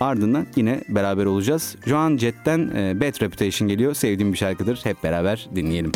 Ardından 0.00 0.46
yine 0.56 0.80
beraber 0.88 1.24
olacağız. 1.24 1.76
Joan 1.86 2.16
Jett'ten 2.16 2.58
e, 2.76 3.00
Bad 3.00 3.22
Reputation 3.22 3.68
geliyor. 3.68 3.94
Sevdiğim 3.94 4.32
bir 4.32 4.38
şarkıdır. 4.38 4.80
Hep 4.82 5.02
beraber 5.02 5.48
dinleyelim. 5.54 5.92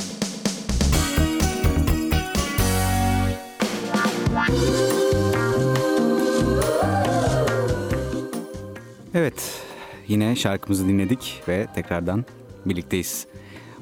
Evet, 9.14 9.62
yine 10.08 10.36
şarkımızı 10.36 10.88
dinledik 10.88 11.42
ve 11.48 11.66
tekrardan 11.74 12.24
birlikteyiz. 12.66 13.26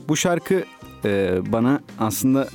Bu 0.08 0.16
şarkı 0.16 0.64
e, 1.04 1.40
bana 1.52 1.80
aslında 1.98 2.48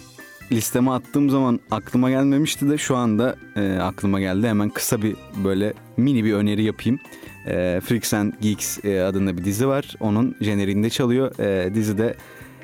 listeme 0.55 0.91
attığım 0.91 1.29
zaman 1.29 1.60
aklıma 1.72 2.10
gelmemişti 2.10 2.69
de 2.69 2.77
şu 2.77 2.95
anda 2.95 3.36
e, 3.55 3.77
aklıma 3.77 4.19
geldi. 4.19 4.48
Hemen 4.48 4.69
kısa 4.69 5.01
bir 5.01 5.15
böyle 5.43 5.74
mini 5.98 6.24
bir 6.24 6.33
öneri 6.33 6.63
yapayım. 6.63 7.00
E, 7.48 7.81
Freaks 7.86 8.13
and 8.13 8.33
Geeks 8.41 8.86
e, 8.86 9.01
adında 9.01 9.38
bir 9.38 9.45
dizi 9.45 9.67
var. 9.67 9.95
Onun 10.00 10.36
jeneriğinde 10.41 10.89
çalıyor. 10.89 11.39
E, 11.39 11.75
dizide 11.75 12.15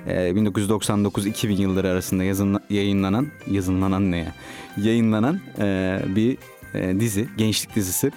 e, 0.07 0.13
1999-2000 0.13 1.61
yılları 1.61 1.89
arasında 1.89 2.23
yazın, 2.23 2.59
yayınlanan, 2.69 3.27
yazınlanan 3.51 4.11
ne 4.11 4.17
ya? 4.17 4.33
Yayınlanan 4.77 5.39
e, 5.59 5.99
bir 6.07 6.37
e, 6.73 6.99
dizi, 6.99 7.27
gençlik 7.37 7.75
dizisi. 7.75 8.11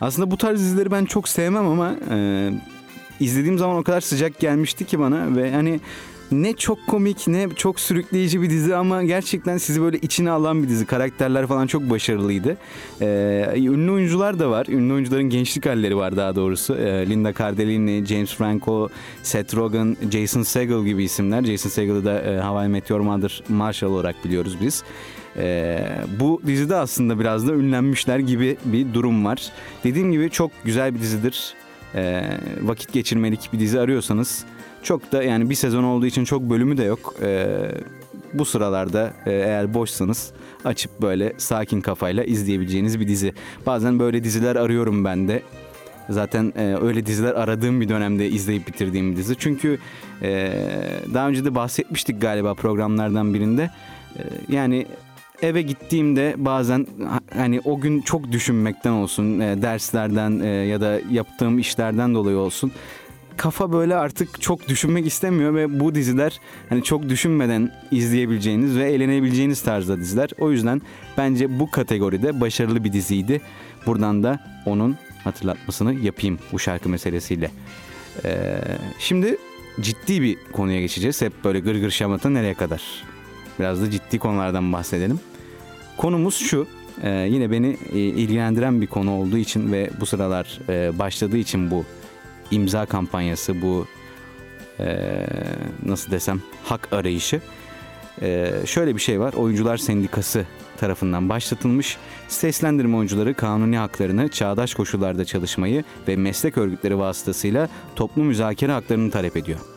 Aslında 0.00 0.30
bu 0.30 0.36
tarz 0.36 0.60
dizileri 0.60 0.90
ben 0.90 1.04
çok 1.04 1.28
sevmem 1.28 1.66
ama 1.66 1.94
e, 2.10 2.50
izlediğim 3.20 3.58
zaman 3.58 3.76
o 3.76 3.82
kadar 3.82 4.00
sıcak 4.00 4.40
gelmişti 4.40 4.84
ki 4.84 4.98
bana 4.98 5.36
ve 5.36 5.52
hani 5.52 5.80
ne 6.32 6.52
çok 6.52 6.86
komik 6.86 7.28
ne 7.28 7.48
çok 7.56 7.80
sürükleyici 7.80 8.42
bir 8.42 8.50
dizi 8.50 8.76
ama 8.76 9.02
gerçekten 9.02 9.58
sizi 9.58 9.82
böyle 9.82 9.98
içine 9.98 10.30
alan 10.30 10.62
bir 10.62 10.68
dizi. 10.68 10.86
Karakterler 10.86 11.46
falan 11.46 11.66
çok 11.66 11.90
başarılıydı. 11.90 12.56
Ee, 13.00 13.52
ünlü 13.56 13.90
oyuncular 13.90 14.38
da 14.38 14.50
var. 14.50 14.66
Ünlü 14.68 14.92
oyuncuların 14.92 15.30
gençlik 15.30 15.66
halleri 15.66 15.96
var 15.96 16.16
daha 16.16 16.36
doğrusu. 16.36 16.76
Ee, 16.76 17.08
Linda 17.08 17.32
Cardellini, 17.34 18.06
James 18.06 18.34
Franco, 18.34 18.88
Seth 19.22 19.56
Rogen, 19.56 19.96
Jason 20.10 20.42
Segel 20.42 20.84
gibi 20.84 21.04
isimler. 21.04 21.44
Jason 21.44 21.70
Segel'ı 21.70 22.04
da 22.04 22.22
e, 22.22 22.40
How 22.40 22.66
I 22.66 22.68
Met 22.68 22.90
Your 22.90 23.00
Mother 23.00 23.42
Marshall 23.48 23.90
olarak 23.90 24.24
biliyoruz 24.24 24.56
biz. 24.60 24.84
Ee, 25.36 25.86
bu 26.20 26.42
dizide 26.46 26.76
aslında 26.76 27.20
biraz 27.20 27.48
da 27.48 27.52
ünlenmişler 27.52 28.18
gibi 28.18 28.56
bir 28.64 28.94
durum 28.94 29.24
var. 29.24 29.52
Dediğim 29.84 30.12
gibi 30.12 30.30
çok 30.30 30.50
güzel 30.64 30.94
bir 30.94 31.00
dizidir. 31.00 31.54
Ee, 31.94 32.22
vakit 32.62 32.92
geçirmelik 32.92 33.52
bir 33.52 33.58
dizi 33.58 33.80
arıyorsanız 33.80 34.44
çok 34.82 35.12
da 35.12 35.22
yani 35.22 35.50
bir 35.50 35.54
sezon 35.54 35.84
olduğu 35.84 36.06
için 36.06 36.24
çok 36.24 36.42
bölümü 36.42 36.76
de 36.76 36.84
yok. 36.84 37.14
Ee, 37.22 37.70
bu 38.34 38.44
sıralarda 38.44 39.12
e, 39.26 39.30
eğer 39.30 39.74
boşsanız 39.74 40.32
açıp 40.64 41.02
böyle 41.02 41.32
sakin 41.38 41.80
kafayla 41.80 42.24
izleyebileceğiniz 42.24 43.00
bir 43.00 43.08
dizi. 43.08 43.32
Bazen 43.66 43.98
böyle 43.98 44.24
diziler 44.24 44.56
arıyorum 44.56 45.04
ben 45.04 45.28
de. 45.28 45.42
Zaten 46.08 46.52
e, 46.56 46.76
öyle 46.82 47.06
diziler 47.06 47.34
aradığım 47.34 47.80
bir 47.80 47.88
dönemde 47.88 48.28
izleyip 48.28 48.68
bitirdiğim 48.68 49.12
bir 49.12 49.16
dizi. 49.16 49.34
Çünkü 49.38 49.78
e, 50.22 50.52
daha 51.14 51.28
önce 51.28 51.44
de 51.44 51.54
bahsetmiştik 51.54 52.20
galiba 52.20 52.54
programlardan 52.54 53.34
birinde. 53.34 53.70
E, 54.16 54.22
yani 54.48 54.86
eve 55.42 55.62
gittiğimde 55.62 56.34
bazen 56.38 56.86
hani 57.34 57.60
o 57.64 57.80
gün 57.80 58.00
çok 58.00 58.32
düşünmekten 58.32 58.92
olsun, 58.92 59.40
e, 59.40 59.62
derslerden 59.62 60.40
e, 60.40 60.48
ya 60.48 60.80
da 60.80 61.00
yaptığım 61.10 61.58
işlerden 61.58 62.14
dolayı 62.14 62.36
olsun 62.36 62.72
kafa 63.36 63.72
böyle 63.72 63.96
artık 63.96 64.40
çok 64.40 64.68
düşünmek 64.68 65.06
istemiyor 65.06 65.54
ve 65.54 65.80
bu 65.80 65.94
diziler 65.94 66.40
hani 66.68 66.82
çok 66.82 67.08
düşünmeden 67.08 67.72
izleyebileceğiniz 67.90 68.76
ve 68.76 68.92
eğlenebileceğiniz 68.92 69.62
tarzda 69.62 69.98
diziler. 69.98 70.30
O 70.38 70.50
yüzden 70.50 70.82
bence 71.18 71.58
bu 71.60 71.70
kategoride 71.70 72.40
başarılı 72.40 72.84
bir 72.84 72.92
diziydi. 72.92 73.40
Buradan 73.86 74.22
da 74.22 74.40
onun 74.66 74.96
hatırlatmasını 75.24 75.94
yapayım 75.94 76.38
bu 76.52 76.58
şarkı 76.58 76.88
meselesiyle. 76.88 77.50
Ee, 78.24 78.58
şimdi 78.98 79.36
ciddi 79.80 80.22
bir 80.22 80.38
konuya 80.52 80.80
geçeceğiz. 80.80 81.22
Hep 81.22 81.44
böyle 81.44 81.60
gırgır 81.60 81.90
şamata 81.90 82.30
nereye 82.30 82.54
kadar? 82.54 82.82
Biraz 83.58 83.82
da 83.82 83.90
ciddi 83.90 84.18
konulardan 84.18 84.72
bahsedelim. 84.72 85.20
Konumuz 85.96 86.36
şu. 86.36 86.66
Ee, 87.02 87.10
yine 87.10 87.50
beni 87.50 87.76
e, 87.92 87.98
ilgilendiren 87.98 88.80
bir 88.80 88.86
konu 88.86 89.10
olduğu 89.10 89.38
için 89.38 89.72
ve 89.72 89.90
bu 90.00 90.06
sıralar 90.06 90.58
e, 90.68 90.98
başladığı 90.98 91.36
için 91.36 91.70
bu 91.70 91.84
imza 92.52 92.86
kampanyası 92.86 93.62
bu 93.62 93.86
e, 94.80 95.26
nasıl 95.86 96.10
desem 96.10 96.42
hak 96.64 96.92
arayışı. 96.92 97.40
E, 98.22 98.52
şöyle 98.66 98.94
bir 98.94 99.00
şey 99.00 99.20
var. 99.20 99.32
Oyuncular 99.32 99.76
Sendikası 99.76 100.46
tarafından 100.76 101.28
başlatılmış. 101.28 101.96
Seslendirme 102.28 102.96
oyuncuları 102.96 103.34
kanuni 103.34 103.76
haklarını, 103.76 104.28
çağdaş 104.28 104.74
koşullarda 104.74 105.24
çalışmayı 105.24 105.84
ve 106.08 106.16
meslek 106.16 106.58
örgütleri 106.58 106.98
vasıtasıyla 106.98 107.68
toplu 107.96 108.24
müzakere 108.24 108.72
haklarını 108.72 109.10
talep 109.10 109.36
ediyor. 109.36 109.71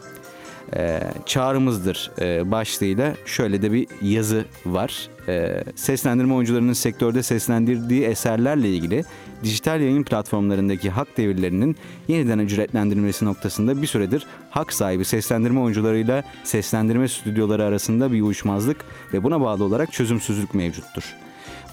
Ee, 0.75 1.00
çağrımızdır 1.25 2.12
e, 2.22 2.51
başlığıyla 2.51 3.13
şöyle 3.25 3.62
de 3.62 3.72
bir 3.72 3.88
yazı 4.01 4.45
var. 4.65 5.10
Ee, 5.27 5.63
seslendirme 5.75 6.34
oyuncularının 6.34 6.74
sektörde 6.74 7.24
seslendirdiği 7.24 8.03
eserlerle 8.03 8.69
ilgili 8.69 9.03
dijital 9.43 9.81
yayın 9.81 10.03
platformlarındaki 10.03 10.89
hak 10.89 11.17
devirlerinin 11.17 11.75
yeniden 12.07 12.39
ücretlendirilmesi 12.39 13.25
noktasında 13.25 13.81
bir 13.81 13.88
süredir 13.88 14.25
hak 14.50 14.74
sahibi 14.74 15.05
seslendirme 15.05 15.60
oyuncularıyla 15.60 16.24
seslendirme 16.43 17.07
stüdyoları 17.07 17.63
arasında 17.63 18.12
bir 18.12 18.22
uyuşmazlık 18.22 18.86
ve 19.13 19.24
buna 19.24 19.41
bağlı 19.41 19.63
olarak 19.63 19.93
çözümsüzlük 19.93 20.53
mevcuttur. 20.53 21.15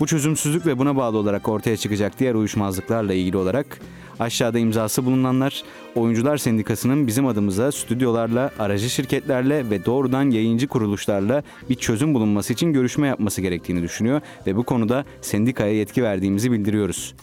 Bu 0.01 0.07
çözümsüzlük 0.07 0.67
ve 0.67 0.79
buna 0.79 0.97
bağlı 0.97 1.19
olarak 1.19 1.49
ortaya 1.49 1.77
çıkacak 1.77 2.19
diğer 2.19 2.35
uyuşmazlıklarla 2.35 3.15
ilgili 3.15 3.37
olarak 3.37 3.79
aşağıda 4.21 4.59
imzası 4.59 5.05
bulunanlar 5.05 5.63
Oyuncular 5.95 6.37
Sendikası'nın 6.37 7.07
bizim 7.07 7.27
adımıza 7.27 7.73
stüdyolarla, 7.73 8.51
aracı 8.59 8.91
şirketlerle 8.91 9.71
ve 9.71 9.85
doğrudan 9.85 10.31
yayıncı 10.31 10.69
kuruluşlarla 10.69 11.43
bir 11.71 11.75
çözüm 11.75 12.15
bulunması 12.15 12.53
için 12.53 12.73
görüşme 12.73 13.07
yapması 13.07 13.41
gerektiğini 13.41 13.83
düşünüyor 13.83 14.21
ve 14.47 14.57
bu 14.57 14.63
konuda 14.63 15.05
sendikaya 15.21 15.73
yetki 15.73 16.03
verdiğimizi 16.03 16.53
bildiriyoruz. 16.53 17.15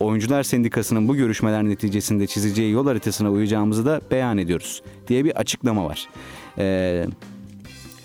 Oyuncular 0.00 0.42
Sendikası'nın 0.42 1.08
bu 1.08 1.16
görüşmeler 1.16 1.64
neticesinde 1.64 2.26
çizeceği 2.26 2.72
yol 2.72 2.86
haritasına 2.86 3.30
uyacağımızı 3.30 3.86
da 3.86 4.00
beyan 4.10 4.38
ediyoruz 4.38 4.82
diye 5.08 5.24
bir 5.24 5.36
açıklama 5.36 5.84
var. 5.84 6.08
Ee, 6.58 7.06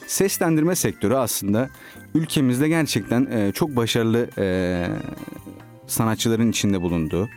seslendirme 0.07 0.75
sektörü 0.75 1.15
aslında 1.15 1.69
ülkemizde 2.15 2.67
gerçekten 2.67 3.25
e, 3.25 3.51
çok 3.51 3.75
başarılı 3.75 4.29
e, 4.37 4.87
sanatçıların 5.87 6.49
içinde 6.49 6.81
bulunduğu. 6.81 7.29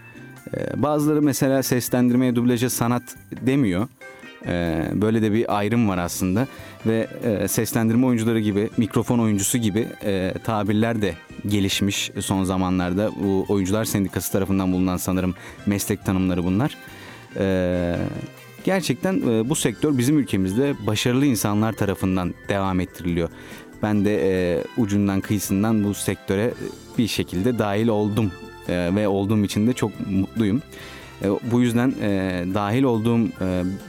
E, 0.57 0.83
bazıları 0.83 1.23
mesela 1.23 1.63
seslendirmeye 1.63 2.37
dublaja 2.37 2.71
sanat 2.71 3.03
demiyor. 3.31 3.89
E, 4.47 4.85
böyle 4.95 5.23
de 5.23 5.33
bir 5.33 5.59
ayrım 5.59 5.89
var 5.89 5.99
aslında 5.99 6.47
ve 6.87 7.09
e, 7.25 7.49
seslendirme 7.49 8.07
oyuncuları 8.07 8.41
gibi, 8.41 8.71
mikrofon 8.77 9.19
oyuncusu 9.19 9.59
gibi 9.59 9.89
e, 10.05 10.35
tabirler 10.45 11.03
de 11.03 11.15
gelişmiş 11.47 12.11
son 12.21 12.45
zamanlarda. 12.45 13.11
Bu 13.23 13.47
oyuncular 13.49 13.85
sendikası 13.85 14.33
tarafından 14.33 14.73
bulunan 14.73 14.97
sanırım 14.97 15.35
meslek 15.67 16.05
tanımları 16.05 16.45
bunlar. 16.45 16.77
E, 17.37 17.97
gerçekten 18.65 19.15
e, 19.15 19.49
bu 19.49 19.55
sektör 19.55 19.99
bizim 19.99 20.19
ülkemizde 20.19 20.75
başarılı 20.87 21.27
insanlar 21.27 21.73
tarafından 21.73 22.35
devam 22.49 22.81
ettiriliyor. 22.81 23.29
Ben 23.83 24.05
de 24.05 24.21
e, 24.31 24.65
ucundan 24.77 25.21
kıyısından 25.21 25.85
bu 25.85 25.95
sektöre 25.95 26.55
bir 26.99 27.07
şekilde 27.07 27.59
dahil 27.59 27.89
oldum 27.89 28.33
e, 28.69 28.91
ve 28.95 29.09
olduğum 29.09 29.45
için 29.45 29.67
de 29.67 29.73
çok 29.73 29.91
mutluyum. 30.11 30.63
E, 31.23 31.29
bu 31.53 31.61
yüzden 31.61 31.95
e, 32.03 32.45
dahil 32.55 32.83
olduğum 32.83 33.29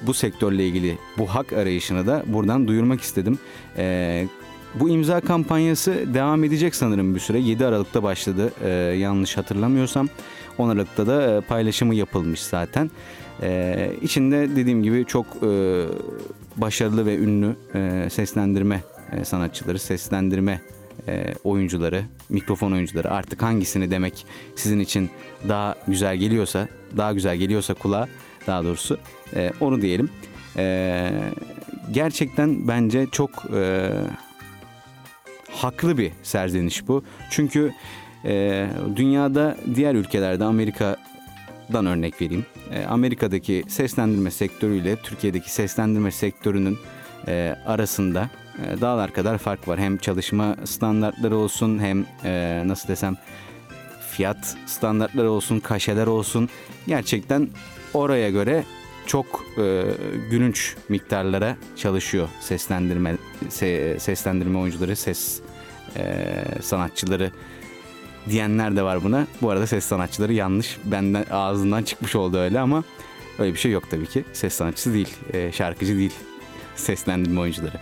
bu 0.07 0.13
sektörle 0.13 0.67
ilgili 0.67 0.97
bu 1.17 1.25
hak 1.25 1.53
arayışını 1.53 2.07
da 2.07 2.23
buradan 2.27 2.67
duyurmak 2.67 3.01
istedim. 3.01 3.39
Bu 4.79 4.89
imza 4.89 5.21
kampanyası 5.21 6.13
devam 6.13 6.43
edecek 6.43 6.75
sanırım 6.75 7.15
bir 7.15 7.19
süre. 7.19 7.39
7 7.39 7.65
Aralık'ta 7.65 8.03
başladı 8.03 8.53
yanlış 8.97 9.37
hatırlamıyorsam. 9.37 10.09
10 10.57 10.69
Aralık'ta 10.69 11.07
da 11.07 11.41
paylaşımı 11.47 11.95
yapılmış 11.95 12.43
zaten. 12.43 12.91
E, 13.41 13.91
içinde 14.01 14.55
dediğim 14.55 14.83
gibi 14.83 15.05
çok 15.05 15.25
başarılı 16.57 17.05
ve 17.05 17.17
ünlü 17.17 17.55
seslendirme 18.09 18.83
sanatçıları, 19.23 19.79
seslendirme 19.79 20.61
oyuncuları, 21.43 22.03
mikrofon 22.33 22.71
oyuncuları 22.71 23.11
artık 23.11 23.41
hangisini 23.43 23.91
demek 23.91 24.25
sizin 24.55 24.79
için 24.79 25.09
daha 25.49 25.75
güzel 25.87 26.17
geliyorsa, 26.17 26.67
daha 26.97 27.13
güzel 27.13 27.37
geliyorsa 27.37 27.73
kulağa 27.73 28.07
daha 28.47 28.63
doğrusu 28.63 28.97
e, 29.35 29.51
onu 29.59 29.81
diyelim. 29.81 30.09
E, 30.57 31.09
gerçekten 31.91 32.67
bence 32.67 33.07
çok 33.11 33.29
e, 33.55 33.89
haklı 35.51 35.97
bir 35.97 36.11
serzeniş 36.23 36.87
bu. 36.87 37.03
Çünkü 37.29 37.73
e, 38.25 38.67
dünyada 38.95 39.57
diğer 39.75 39.95
ülkelerde 39.95 40.43
Amerika'dan 40.43 41.85
örnek 41.85 42.21
vereyim. 42.21 42.45
E, 42.71 42.85
Amerika'daki 42.85 43.63
seslendirme 43.67 44.31
sektörüyle 44.31 44.95
Türkiye'deki 44.95 45.53
seslendirme 45.53 46.11
sektörünün 46.11 46.77
e, 47.27 47.55
arasında 47.65 48.29
e, 48.65 48.81
dağlar 48.81 49.13
kadar 49.13 49.37
fark 49.37 49.67
var. 49.67 49.79
Hem 49.79 49.97
çalışma 49.97 50.55
standartları 50.65 51.37
olsun 51.37 51.79
hem 51.79 52.05
e, 52.23 52.63
nasıl 52.65 52.87
desem 52.87 53.17
fiyat 54.11 54.57
standartları 54.65 55.31
olsun, 55.31 55.59
kaşeler 55.59 56.07
olsun. 56.07 56.49
Gerçekten 56.87 57.49
oraya 57.93 58.29
göre 58.29 58.63
çok 59.05 59.45
e, 59.57 59.83
gülünç 60.29 60.75
miktarlara 60.89 61.57
çalışıyor 61.75 62.29
seslendirme 62.39 63.17
se, 63.49 63.99
seslendirme 63.99 64.59
oyuncuları, 64.59 64.95
ses 64.95 65.41
e, 65.97 66.33
sanatçıları 66.61 67.31
diyenler 68.29 68.75
de 68.75 68.83
var 68.83 69.03
buna. 69.03 69.27
Bu 69.41 69.49
arada 69.49 69.67
ses 69.67 69.85
sanatçıları 69.85 70.33
yanlış. 70.33 70.77
Benden 70.85 71.25
ağzından 71.31 71.83
çıkmış 71.83 72.15
oldu 72.15 72.37
öyle 72.37 72.59
ama 72.59 72.83
öyle 73.39 73.53
bir 73.53 73.59
şey 73.59 73.71
yok 73.71 73.89
tabii 73.89 74.07
ki. 74.07 74.23
Ses 74.33 74.53
sanatçısı 74.53 74.93
değil, 74.93 75.15
e, 75.33 75.51
şarkıcı 75.51 75.97
değil 75.97 76.13
seslendirme 76.75 77.39
oyuncuları. 77.39 77.79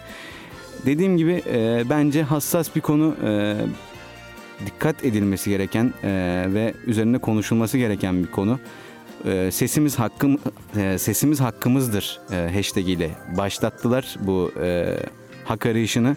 Dediğim 0.85 1.17
gibi 1.17 1.43
e, 1.53 1.83
bence 1.89 2.23
hassas 2.23 2.75
bir 2.75 2.81
konu 2.81 3.15
e, 3.25 3.55
dikkat 4.65 5.05
edilmesi 5.05 5.49
gereken 5.49 5.93
e, 6.03 6.09
ve 6.47 6.73
üzerine 6.85 7.17
konuşulması 7.17 7.77
gereken 7.77 8.23
bir 8.23 8.31
konu. 8.31 8.59
E, 9.25 9.51
sesimiz 9.51 9.99
hakkım 9.99 10.37
e, 10.77 10.97
sesimiz 10.97 11.39
hakkımızdır 11.39 12.19
e, 12.31 12.55
hashtag 12.55 12.89
ile 12.89 13.09
başlattılar 13.37 14.15
bu 14.19 14.51
e, 14.61 14.97
hak 15.45 15.65
arayışını. 15.65 16.15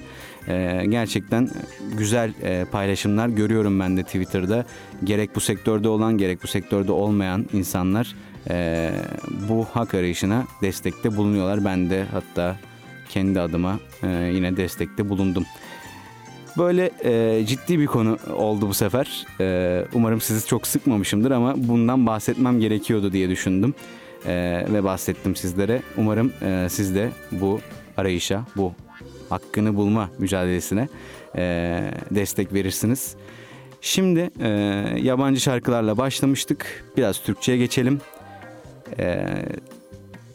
E, 0.49 0.85
gerçekten 0.88 1.50
güzel 1.99 2.33
e, 2.42 2.64
paylaşımlar 2.73 3.28
görüyorum 3.28 3.80
ben 3.80 3.97
de 3.97 4.02
Twitter'da. 4.02 4.64
Gerek 5.04 5.35
bu 5.35 5.40
sektörde 5.40 5.88
olan 5.88 6.18
gerek 6.18 6.42
bu 6.42 6.47
sektörde 6.47 6.92
olmayan 6.92 7.47
insanlar 7.52 8.14
e, 8.50 8.90
bu 9.49 9.66
hak 9.73 9.94
arayışına 9.94 10.44
destekte 10.62 11.16
bulunuyorlar. 11.16 11.64
Ben 11.64 11.90
de 11.90 12.04
hatta 12.12 12.56
kendi 13.14 13.40
adıma 13.40 13.78
e, 14.02 14.09
yine 14.09 14.56
destekte 14.56 15.09
bulundum. 15.09 15.44
Böyle 16.59 16.90
e, 17.04 17.47
ciddi 17.47 17.78
bir 17.78 17.87
konu 17.87 18.18
oldu 18.37 18.68
bu 18.68 18.75
sefer. 18.75 19.26
E, 19.40 19.85
umarım 19.94 20.21
sizi 20.21 20.47
çok 20.47 20.66
sıkmamışımdır 20.66 21.30
ama 21.30 21.54
bundan 21.56 22.06
bahsetmem 22.06 22.61
gerekiyordu 22.61 23.12
diye 23.12 23.28
düşündüm. 23.28 23.75
E, 24.26 24.64
ve 24.73 24.85
bahsettim 24.85 25.37
sizlere. 25.37 25.83
Umarım 25.97 26.33
e, 26.42 26.66
siz 26.71 26.94
de 26.94 27.11
bu 27.33 27.61
arayışa, 27.97 28.44
bu 28.57 28.72
hakkını 29.29 29.77
bulma 29.77 30.11
mücadelesine 30.18 30.88
e, 31.37 31.42
destek 32.11 32.53
verirsiniz. 32.53 33.16
Şimdi 33.81 34.31
e, 34.40 34.48
yabancı 35.03 35.40
şarkılarla 35.40 35.96
başlamıştık. 35.96 36.85
Biraz 36.96 37.22
Türkçe'ye 37.22 37.59
geçelim. 37.59 38.00
E, 38.98 39.27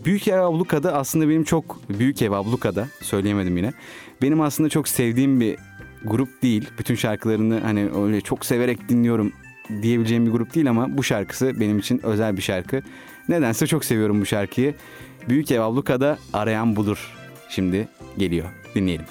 Büyük 0.05 0.27
Ev 0.27 0.39
Abluka'da 0.39 0.93
aslında 0.93 1.29
benim 1.29 1.43
çok 1.43 1.89
Büyük 1.89 2.21
Ev 2.21 2.31
Abluka'da 2.31 2.87
söyleyemedim 3.01 3.57
yine. 3.57 3.73
Benim 4.21 4.41
aslında 4.41 4.69
çok 4.69 4.87
sevdiğim 4.87 5.39
bir 5.39 5.57
grup 6.05 6.41
değil. 6.41 6.69
Bütün 6.79 6.95
şarkılarını 6.95 7.59
hani 7.59 7.89
öyle 7.95 8.21
çok 8.21 8.45
severek 8.45 8.89
dinliyorum 8.89 9.33
diyebileceğim 9.81 10.25
bir 10.25 10.31
grup 10.31 10.55
değil 10.55 10.69
ama 10.69 10.97
bu 10.97 11.03
şarkısı 11.03 11.59
benim 11.59 11.79
için 11.79 12.05
özel 12.05 12.37
bir 12.37 12.41
şarkı. 12.41 12.81
Nedense 13.29 13.67
çok 13.67 13.85
seviyorum 13.85 14.21
bu 14.21 14.25
şarkıyı. 14.25 14.75
Büyük 15.29 15.51
Ev 15.51 15.59
Abluka'da 15.59 16.17
arayan 16.33 16.75
bulur. 16.75 17.13
Şimdi 17.49 17.87
geliyor. 18.17 18.45
Dinleyelim. 18.75 19.05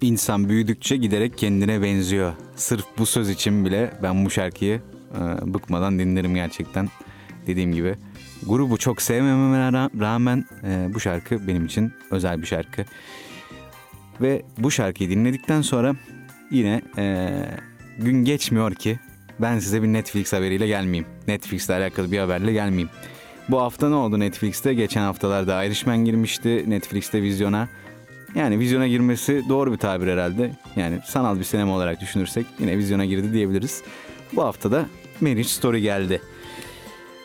İnsan 0.00 0.48
büyüdükçe 0.48 0.96
giderek 0.96 1.38
kendine 1.38 1.82
benziyor. 1.82 2.32
Sırf 2.56 2.84
bu 2.98 3.06
söz 3.06 3.30
için 3.30 3.64
bile 3.64 3.92
ben 4.02 4.24
bu 4.24 4.30
şarkıyı 4.30 4.80
e, 5.14 5.54
bıkmadan 5.54 5.98
dinlerim 5.98 6.34
gerçekten. 6.34 6.88
Dediğim 7.46 7.72
gibi 7.72 7.94
grubu 8.46 8.76
çok 8.76 9.02
sevmememe 9.02 9.88
rağmen 10.00 10.44
e, 10.64 10.94
bu 10.94 11.00
şarkı 11.00 11.48
benim 11.48 11.66
için 11.66 11.92
özel 12.10 12.42
bir 12.42 12.46
şarkı. 12.46 12.84
Ve 14.20 14.42
bu 14.58 14.70
şarkıyı 14.70 15.10
dinledikten 15.10 15.62
sonra 15.62 15.96
yine 16.50 16.82
e, 16.98 17.30
gün 17.98 18.24
geçmiyor 18.24 18.74
ki 18.74 18.98
ben 19.40 19.58
size 19.58 19.82
bir 19.82 19.88
Netflix 19.88 20.32
haberiyle 20.32 20.66
gelmeyeyim. 20.66 21.06
Netflix'le 21.28 21.70
alakalı 21.70 22.12
bir 22.12 22.18
haberle 22.18 22.52
gelmeyeyim. 22.52 22.90
Bu 23.48 23.60
hafta 23.60 23.88
ne 23.88 23.94
oldu 23.94 24.20
Netflix'te? 24.20 24.74
Geçen 24.74 25.00
haftalarda 25.00 25.64
Irishman 25.64 26.04
girmişti 26.04 26.64
Netflix'te 26.66 27.22
vizyona. 27.22 27.68
Yani 28.34 28.58
vizyona 28.58 28.88
girmesi 28.88 29.44
doğru 29.48 29.72
bir 29.72 29.76
tabir 29.76 30.06
herhalde. 30.06 30.50
Yani 30.76 30.98
sanal 31.04 31.38
bir 31.38 31.44
sinema 31.44 31.74
olarak 31.74 32.00
düşünürsek 32.00 32.46
yine 32.58 32.78
vizyona 32.78 33.04
girdi 33.04 33.32
diyebiliriz. 33.32 33.82
Bu 34.32 34.42
hafta 34.44 34.72
da 34.72 34.86
Marriage 35.20 35.44
Story 35.44 35.80
geldi. 35.80 36.22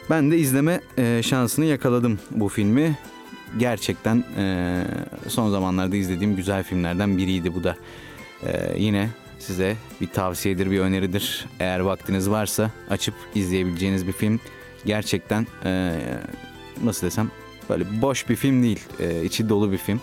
Ben 0.09 0.31
de 0.31 0.37
izleme 0.37 0.81
e, 0.97 1.21
şansını 1.23 1.65
yakaladım 1.65 2.19
bu 2.31 2.49
filmi. 2.49 2.97
Gerçekten 3.57 4.23
e, 4.37 4.83
son 5.27 5.51
zamanlarda 5.51 5.95
izlediğim 5.95 6.35
güzel 6.35 6.63
filmlerden 6.63 7.17
biriydi 7.17 7.53
bu 7.53 7.63
da. 7.63 7.75
E, 8.45 8.73
yine 8.77 9.09
size 9.39 9.75
bir 10.01 10.07
tavsiyedir, 10.07 10.71
bir 10.71 10.79
öneridir. 10.79 11.45
Eğer 11.59 11.79
vaktiniz 11.79 12.29
varsa 12.29 12.71
açıp 12.89 13.13
izleyebileceğiniz 13.35 14.07
bir 14.07 14.11
film. 14.11 14.39
Gerçekten 14.85 15.47
nasıl 16.83 17.07
desem 17.07 17.31
böyle 17.69 18.01
boş 18.01 18.29
bir 18.29 18.35
film 18.35 18.63
değil, 18.63 18.79
içi 19.23 19.49
dolu 19.49 19.71
bir 19.71 19.77
film. 19.77 20.01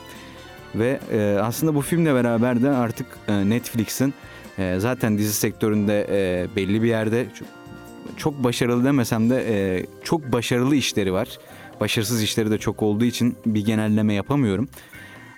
Ve 0.74 1.00
e, 1.12 1.38
aslında 1.42 1.74
bu 1.74 1.80
filmle 1.80 2.14
beraber 2.14 2.62
de 2.62 2.70
artık 2.70 3.06
e, 3.28 3.50
Netflix'in 3.50 4.14
e, 4.58 4.76
zaten 4.78 5.18
dizi 5.18 5.32
sektöründe 5.32 6.06
e, 6.10 6.46
belli 6.56 6.82
bir 6.82 6.88
yerde 6.88 7.26
çok, 8.16 8.44
başarılı 8.44 8.84
demesem 8.84 9.30
de 9.30 9.44
e, 9.48 9.86
çok 10.04 10.32
başarılı 10.32 10.76
işleri 10.76 11.12
var. 11.12 11.38
Başarısız 11.80 12.22
işleri 12.22 12.50
de 12.50 12.58
çok 12.58 12.82
olduğu 12.82 13.04
için 13.04 13.36
bir 13.46 13.64
genelleme 13.64 14.14
yapamıyorum. 14.14 14.68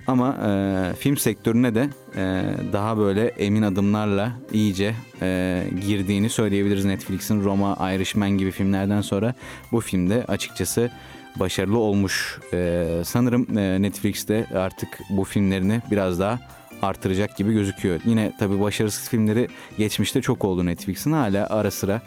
Ama 0.07 0.37
e, 0.47 0.95
film 0.95 1.17
sektörüne 1.17 1.75
de 1.75 1.89
e, 2.17 2.45
daha 2.73 2.99
böyle 2.99 3.27
emin 3.27 3.63
adımlarla 3.63 4.33
iyice 4.53 4.95
e, 5.23 5.63
girdiğini 5.87 6.29
söyleyebiliriz 6.31 6.85
Netflix'in 6.85 7.45
Roma, 7.45 7.93
Irishman 7.95 8.31
gibi 8.31 8.51
filmlerden 8.51 9.01
sonra 9.01 9.35
bu 9.73 9.81
filmde 9.81 10.25
açıkçası 10.29 10.91
başarılı 11.37 11.79
olmuş. 11.79 12.41
E, 12.53 12.87
sanırım 13.05 13.47
Netflix'te 13.83 14.47
artık 14.55 14.89
bu 15.11 15.25
filmlerini 15.25 15.83
biraz 15.91 16.21
daha 16.21 16.39
artıracak 16.83 17.37
gibi 17.37 17.53
gözüküyor. 17.53 18.01
Yine 18.05 18.33
tabii 18.39 18.61
başarısız 18.61 19.09
filmleri 19.09 19.49
geçmişte 19.79 20.23
çok 20.23 20.45
oldu 20.45 20.67
Netflix'in 20.67 21.13
hala 21.13 21.47
ara 21.51 21.71
sıra 21.71 22.01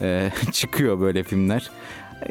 e, 0.00 0.30
çıkıyor 0.52 1.00
böyle 1.00 1.22
filmler. 1.22 1.70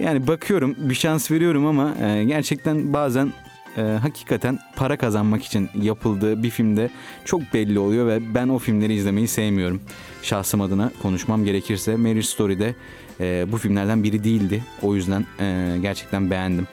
Yani 0.02 0.28
bakıyorum 0.28 0.76
bir 0.80 0.96
şans 0.96 1.32
veriyorum 1.32 1.66
ama 1.66 1.96
e, 2.02 2.24
gerçekten 2.24 2.94
bazen 2.94 3.34
e, 3.78 3.82
hakikaten 3.82 4.60
para 4.76 4.98
kazanmak 4.98 5.44
için 5.44 5.70
yapıldığı 5.82 6.44
bir 6.44 6.50
filmde 6.50 6.90
çok 7.26 7.42
belli 7.54 7.80
oluyor 7.80 8.08
ve 8.08 8.36
ben 8.36 8.50
o 8.50 8.60
filmleri 8.60 8.94
izlemeyi 8.94 9.28
sevmiyorum. 9.28 9.82
Şahsım 10.24 10.62
adına 10.62 10.92
konuşmam 11.02 11.46
gerekirse 11.46 11.96
Mary 11.96 12.24
Story'de 12.24 12.76
e, 13.20 13.52
bu 13.52 13.58
filmlerden 13.58 14.04
biri 14.04 14.24
değildi. 14.24 14.64
O 14.82 14.96
yüzden 14.96 15.26
e, 15.40 15.78
gerçekten 15.82 16.30
beğendim. 16.30 16.68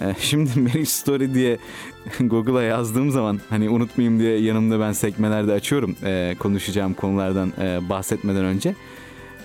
E, 0.00 0.14
şimdi 0.20 0.60
Mary 0.60 0.84
Story 0.84 1.34
diye 1.34 1.58
Google'a 2.20 2.62
yazdığım 2.62 3.10
zaman 3.10 3.40
hani 3.50 3.70
unutmayayım 3.70 4.20
diye 4.20 4.40
yanımda 4.40 4.80
ben 4.80 4.92
sekmelerde 4.92 5.52
açıyorum 5.52 5.96
e, 6.04 6.36
konuşacağım 6.38 6.94
konulardan 6.94 7.52
e, 7.60 7.88
bahsetmeden 7.88 8.44
önce. 8.44 8.74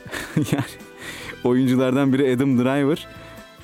yani 0.36 0.66
oyunculardan 1.44 2.14
biri 2.14 2.36
Adam 2.36 2.58
Driver 2.58 3.08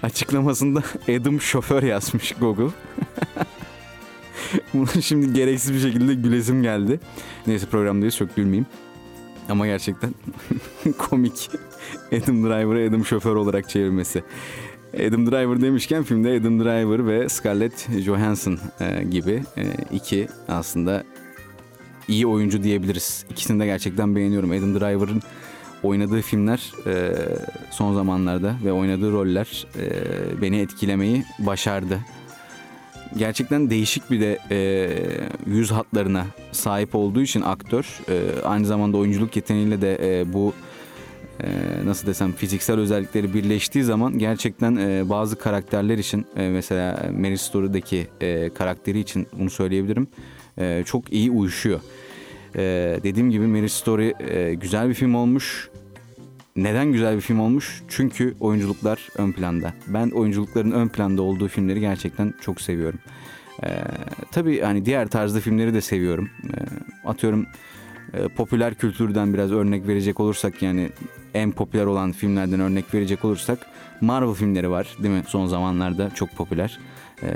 açıklamasında 0.04 0.84
Adam 1.10 1.42
şoför 1.42 1.84
yazmış 1.84 2.32
Google. 2.40 2.74
Bunu 4.74 5.02
şimdi 5.02 5.34
gereksiz 5.34 5.74
bir 5.74 5.80
şekilde 5.80 6.14
gülesim 6.14 6.64
geldi. 6.64 7.00
Neyse 7.48 7.66
programdayız 7.66 8.18
çok 8.18 8.36
gülmeyeyim. 8.36 8.66
Ama 9.50 9.68
gerçekten 9.68 10.14
komik. 10.98 11.50
Adam 12.12 12.44
Driver'ı 12.44 12.90
Adam 12.90 13.06
Şoför 13.06 13.36
olarak 13.36 13.70
çevirmesi. 13.70 14.24
Adam 14.94 15.32
Driver 15.32 15.62
demişken 15.62 16.04
filmde 16.04 16.30
Adam 16.30 16.60
Driver 16.60 17.08
ve 17.08 17.30
Scarlett 17.30 17.88
Johansson 18.00 18.60
e, 18.80 19.04
gibi 19.04 19.44
e, 19.58 19.64
iki 19.92 20.28
aslında 20.48 21.04
iyi 22.08 22.28
oyuncu 22.28 22.64
diyebiliriz. 22.64 23.26
İkisini 23.30 23.60
de 23.60 23.66
gerçekten 23.66 24.16
beğeniyorum. 24.16 24.52
Adam 24.52 24.76
Driver'ın 24.76 25.22
oynadığı 25.84 26.22
filmler 26.22 26.74
e, 26.88 27.12
son 27.72 27.94
zamanlarda 27.94 28.56
ve 28.66 28.72
oynadığı 28.72 29.12
roller 29.12 29.68
beni 30.42 30.60
etkilemeyi 30.60 31.26
başardı. 31.40 32.00
Gerçekten 33.18 33.70
değişik 33.70 34.12
bir 34.12 34.22
de 34.22 34.40
e, 34.52 34.90
yüz 35.48 35.72
hatlarına 35.72 36.26
sahip 36.52 36.96
olduğu 36.96 37.22
için 37.22 37.42
aktör 37.42 38.00
e, 38.10 38.42
aynı 38.42 38.66
zamanda 38.66 38.98
oyunculuk 38.98 39.36
yeteneğiyle 39.36 39.82
de 39.82 40.20
e, 40.20 40.34
bu 40.34 40.54
e, 41.44 41.50
nasıl 41.86 42.08
desem 42.08 42.32
fiziksel 42.32 42.80
özellikleri 42.80 43.34
birleştiği 43.34 43.84
zaman 43.84 44.18
gerçekten 44.18 44.76
e, 44.76 45.10
bazı 45.10 45.36
karakterler 45.36 45.98
için 45.98 46.26
e, 46.38 46.50
mesela 46.50 47.10
Mary 47.20 47.38
Story'deki 47.38 48.08
e, 48.22 48.50
karakteri 48.50 49.00
için 49.00 49.28
bunu 49.40 49.50
söyleyebilirim 49.50 50.08
e, 50.58 50.84
çok 50.86 51.14
iyi 51.14 51.32
uyuşuyor. 51.32 51.80
E, 52.56 52.62
dediğim 53.04 53.32
gibi 53.32 53.48
Mary 53.48 53.70
Story 53.70 54.14
e, 54.20 54.54
güzel 54.54 54.90
bir 54.90 54.94
film 54.94 55.16
olmuş. 55.16 55.70
Neden 56.64 56.92
güzel 56.92 57.16
bir 57.16 57.22
film 57.22 57.40
olmuş? 57.40 57.84
Çünkü 57.88 58.36
oyunculuklar 58.40 59.10
ön 59.18 59.32
planda. 59.32 59.74
Ben 59.88 60.10
oyunculukların 60.10 60.72
ön 60.72 60.88
planda 60.88 61.22
olduğu 61.22 61.48
filmleri 61.48 61.80
gerçekten 61.80 62.34
çok 62.42 62.62
seviyorum. 62.62 63.00
Ee, 63.64 63.70
tabii 64.32 64.62
hani 64.62 64.86
diğer 64.86 65.08
tarzda 65.08 65.40
filmleri 65.40 65.74
de 65.74 65.82
seviyorum. 65.82 66.30
Ee, 66.44 67.08
atıyorum 67.08 67.46
e, 68.14 68.28
popüler 68.28 68.76
kültürden 68.76 69.34
biraz 69.34 69.52
örnek 69.52 69.88
verecek 69.88 70.20
olursak 70.20 70.62
yani 70.62 70.90
en 71.34 71.52
popüler 71.52 71.86
olan 71.86 72.12
filmlerden 72.12 72.60
örnek 72.60 72.94
verecek 72.94 73.26
olursak 73.26 73.60
Marvel 74.02 74.34
filmleri 74.34 74.70
var 74.70 74.88
değil 75.04 75.16
mi? 75.16 75.24
Son 75.28 75.48
zamanlarda 75.48 76.12
çok 76.16 76.32
popüler. 76.32 76.80
Ee, 77.24 77.28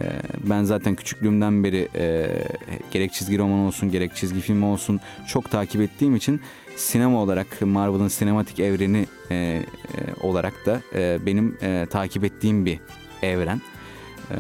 ben 0.50 0.64
zaten 0.64 0.96
küçüklüğümden 0.96 1.64
beri 1.64 1.88
e, 1.96 2.30
gerek 2.92 3.14
çizgi 3.14 3.38
roman 3.38 3.60
olsun 3.60 3.92
gerek 3.92 4.16
çizgi 4.16 4.42
film 4.42 4.64
olsun 4.64 5.00
çok 5.28 5.52
takip 5.52 5.82
ettiğim 5.82 6.16
için 6.16 6.42
sinema 6.76 7.18
olarak 7.18 7.62
Marvel'ın 7.62 8.08
sinematik 8.08 8.60
evreni 8.60 9.08
e, 9.32 9.36
e, 9.36 9.64
olarak 10.22 10.54
da 10.66 10.82
e, 10.96 11.20
benim 11.26 11.58
e, 11.62 11.88
takip 11.90 12.24
ettiğim 12.24 12.66
bir 12.66 12.80
evren. 13.22 13.62
E, 14.32 14.36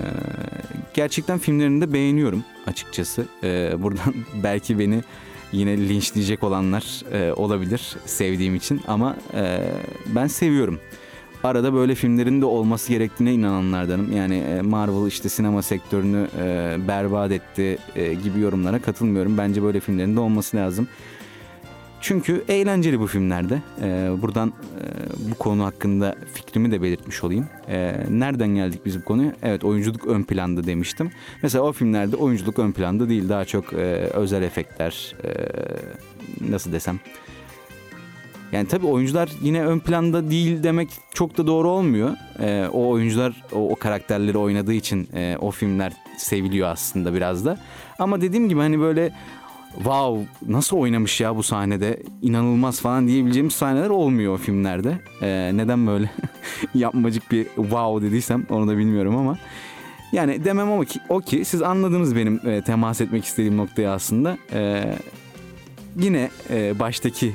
gerçekten 0.94 1.40
filmlerini 1.40 1.82
de 1.82 1.94
beğeniyorum 1.94 2.44
açıkçası. 2.68 3.26
E, 3.44 3.74
buradan 3.82 4.14
belki 4.44 4.80
beni 4.80 5.04
yine 5.52 5.78
linçleyecek 5.78 6.44
olanlar 6.44 7.02
e, 7.12 7.34
olabilir 7.34 7.96
sevdiğim 8.06 8.56
için 8.56 8.82
ama 8.88 9.16
e, 9.34 9.60
ben 10.06 10.28
seviyorum. 10.28 10.80
Arada 11.44 11.74
böyle 11.74 11.96
filmlerin 11.96 12.42
de 12.42 12.46
olması 12.46 12.92
gerektiğine 12.92 13.34
inananlardanım. 13.34 14.18
Yani 14.18 14.36
e, 14.36 14.62
Marvel 14.62 15.08
işte 15.08 15.30
sinema 15.30 15.62
sektörünü 15.62 16.28
e, 16.40 16.78
berbat 16.88 17.32
etti 17.32 17.78
e, 17.96 18.14
gibi 18.14 18.40
yorumlara 18.40 18.82
katılmıyorum. 18.82 19.38
Bence 19.38 19.64
böyle 19.64 19.80
filmlerin 19.80 20.16
de 20.16 20.20
olması 20.20 20.58
lazım. 20.58 20.88
Çünkü 22.04 22.44
eğlenceli 22.48 23.00
bu 23.00 23.08
filmlerde. 23.08 23.62
Ee, 23.82 24.10
buradan 24.22 24.48
e, 24.50 24.84
bu 25.32 25.36
konu 25.36 25.66
hakkında 25.66 26.16
fikrimi 26.34 26.72
de 26.72 26.82
belirtmiş 26.82 27.24
olayım. 27.24 27.48
Ee, 27.68 27.96
nereden 28.10 28.48
geldik 28.48 28.82
biz 28.86 29.02
bu 29.02 29.06
konuya? 29.06 29.34
Evet 29.44 29.64
oyunculuk 29.64 30.08
ön 30.08 30.24
planda 30.24 30.68
demiştim. 30.68 31.12
Mesela 31.44 31.64
o 31.64 31.72
filmlerde 31.72 32.16
oyunculuk 32.16 32.60
ön 32.60 32.72
planda 32.72 33.10
değil. 33.10 33.30
Daha 33.30 33.46
çok 33.46 33.74
e, 33.74 33.78
özel 34.14 34.44
efektler, 34.44 35.16
e, 35.24 35.30
nasıl 36.52 36.72
desem... 36.72 37.00
Yani 38.52 38.68
tabii 38.68 38.88
oyuncular 38.88 39.30
yine 39.42 39.66
ön 39.66 39.80
planda 39.80 40.32
değil 40.32 40.64
demek 40.64 40.90
çok 41.14 41.38
da 41.38 41.48
doğru 41.48 41.70
olmuyor. 41.70 42.16
Ee, 42.40 42.68
o 42.74 42.88
oyuncular 42.90 43.44
o, 43.52 43.72
o 43.72 43.76
karakterleri 43.76 44.38
oynadığı 44.38 44.74
için 44.74 45.10
e, 45.14 45.38
o 45.42 45.52
filmler 45.52 45.94
seviliyor 46.18 46.68
aslında 46.70 47.14
biraz 47.14 47.46
da. 47.46 47.58
Ama 48.00 48.22
dediğim 48.22 48.50
gibi 48.50 48.60
hani 48.60 48.80
böyle 48.80 49.14
wow 49.76 50.28
nasıl 50.48 50.78
oynamış 50.78 51.22
ya 51.22 51.36
bu 51.36 51.44
sahnede 51.44 52.04
inanılmaz 52.22 52.82
falan 52.82 53.08
diyebileceğimiz 53.08 53.54
sahneler 53.54 53.90
olmuyor 53.90 54.40
filmlerde. 54.40 54.98
Ee, 55.22 55.52
neden 55.54 55.88
böyle 55.88 56.12
yapmacık 56.76 57.32
bir 57.32 57.44
wow 57.56 58.08
dediysem 58.08 58.46
onu 58.50 58.68
da 58.68 58.78
bilmiyorum 58.78 59.16
ama. 59.16 59.38
Yani 60.12 60.46
demem 60.46 60.72
ama 60.72 60.86
ki, 60.86 61.00
o 61.10 61.20
ki 61.20 61.46
siz 61.46 61.62
anladınız 61.62 62.16
benim 62.16 62.50
e, 62.50 62.62
temas 62.62 63.02
etmek 63.02 63.26
istediğim 63.26 63.58
noktayı 63.58 63.90
aslında. 63.90 64.38
Ee, 64.54 64.96
yine 66.00 66.30
e, 66.50 66.80
baştaki 66.80 67.34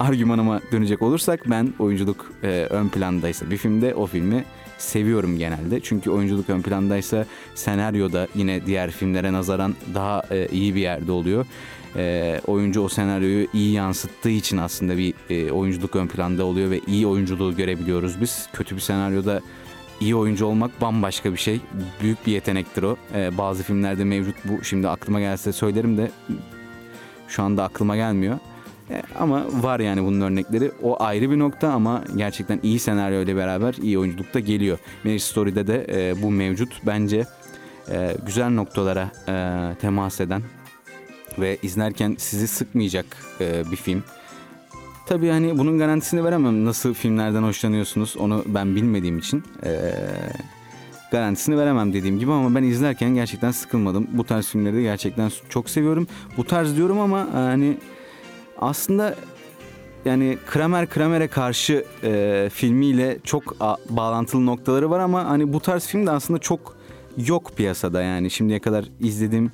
argümanıma 0.00 0.60
dönecek 0.72 1.02
olursak 1.02 1.50
ben 1.50 1.72
oyunculuk 1.78 2.32
e, 2.42 2.66
ön 2.70 2.88
plandaysa 2.88 3.50
bir 3.50 3.56
filmde 3.56 3.94
o 3.94 4.06
filmi 4.06 4.44
seviyorum 4.78 5.38
genelde. 5.38 5.80
Çünkü 5.80 6.10
oyunculuk 6.10 6.50
ön 6.50 6.62
plandaysa 6.62 7.26
senaryoda 7.54 8.28
yine 8.34 8.66
diğer 8.66 8.90
filmlere 8.90 9.32
nazaran 9.32 9.74
daha 9.94 10.22
e, 10.30 10.48
iyi 10.48 10.74
bir 10.74 10.80
yerde 10.80 11.12
oluyor. 11.12 11.46
E, 11.96 12.40
oyuncu 12.46 12.80
o 12.80 12.88
senaryoyu 12.88 13.46
iyi 13.52 13.72
yansıttığı 13.72 14.30
için 14.30 14.56
aslında 14.56 14.98
bir 14.98 15.14
e, 15.30 15.50
oyunculuk 15.50 15.96
ön 15.96 16.06
planda 16.06 16.44
oluyor 16.44 16.70
ve 16.70 16.80
iyi 16.86 17.06
oyunculuğu 17.06 17.56
görebiliyoruz 17.56 18.20
biz. 18.20 18.48
Kötü 18.52 18.76
bir 18.76 18.80
senaryoda 18.80 19.40
iyi 20.00 20.16
oyuncu 20.16 20.46
olmak 20.46 20.80
bambaşka 20.80 21.32
bir 21.32 21.38
şey. 21.38 21.60
Büyük 22.02 22.26
bir 22.26 22.32
yetenektir 22.32 22.82
o. 22.82 22.96
E, 23.14 23.38
bazı 23.38 23.62
filmlerde 23.62 24.04
mevcut 24.04 24.36
bu. 24.44 24.64
Şimdi 24.64 24.88
aklıma 24.88 25.20
gelse 25.20 25.52
söylerim 25.52 25.98
de 25.98 26.10
şu 27.28 27.42
anda 27.42 27.64
aklıma 27.64 27.96
gelmiyor. 27.96 28.38
E, 28.90 29.02
ama 29.18 29.46
var 29.62 29.80
yani 29.80 30.04
bunun 30.04 30.20
örnekleri. 30.20 30.70
O 30.82 31.02
ayrı 31.02 31.30
bir 31.30 31.38
nokta 31.38 31.68
ama 31.68 32.04
gerçekten 32.16 32.60
iyi 32.62 32.78
senaryo 32.78 33.22
ile 33.22 33.36
beraber 33.36 33.74
iyi 33.74 33.98
oyunculuk 33.98 34.34
da 34.34 34.40
geliyor. 34.40 34.78
Marriage 35.04 35.22
Story'de 35.24 35.66
de 35.66 35.86
e, 35.88 36.22
bu 36.22 36.30
mevcut. 36.30 36.80
Bence 36.86 37.26
e, 37.90 38.16
güzel 38.26 38.50
noktalara 38.50 39.10
e, 39.28 39.74
temas 39.80 40.20
eden 40.20 40.42
ve 41.38 41.58
izlerken 41.62 42.16
sizi 42.18 42.48
sıkmayacak 42.48 43.06
e, 43.40 43.62
bir 43.70 43.76
film. 43.76 44.02
Tabii 45.06 45.28
hani 45.28 45.58
bunun 45.58 45.78
garantisini 45.78 46.24
veremem. 46.24 46.64
Nasıl 46.64 46.94
filmlerden 46.94 47.42
hoşlanıyorsunuz 47.42 48.16
onu 48.16 48.44
ben 48.46 48.76
bilmediğim 48.76 49.18
için. 49.18 49.44
E, 49.64 49.92
garantisini 51.12 51.58
veremem 51.58 51.92
dediğim 51.92 52.18
gibi 52.18 52.32
ama 52.32 52.54
ben 52.54 52.62
izlerken 52.62 53.14
gerçekten 53.14 53.50
sıkılmadım. 53.50 54.06
Bu 54.12 54.24
tarz 54.24 54.48
filmleri 54.48 54.76
de 54.76 54.82
gerçekten 54.82 55.30
çok 55.48 55.70
seviyorum. 55.70 56.06
Bu 56.36 56.44
tarz 56.44 56.76
diyorum 56.76 57.00
ama 57.00 57.28
hani 57.32 57.76
aslında 58.58 59.14
yani 60.04 60.38
Kramer 60.46 60.88
Kramer'e 60.88 61.28
karşı 61.28 61.84
e, 62.02 62.48
filmiyle 62.52 63.18
çok 63.24 63.56
a, 63.60 63.76
bağlantılı 63.90 64.46
noktaları 64.46 64.90
var 64.90 65.00
ama 65.00 65.24
hani 65.24 65.52
bu 65.52 65.60
tarz 65.60 65.86
film 65.86 66.06
de 66.06 66.10
aslında 66.10 66.38
çok 66.38 66.76
yok 67.26 67.52
piyasada 67.56 68.02
yani. 68.02 68.30
Şimdiye 68.30 68.60
kadar 68.60 68.84
izlediğim 69.00 69.52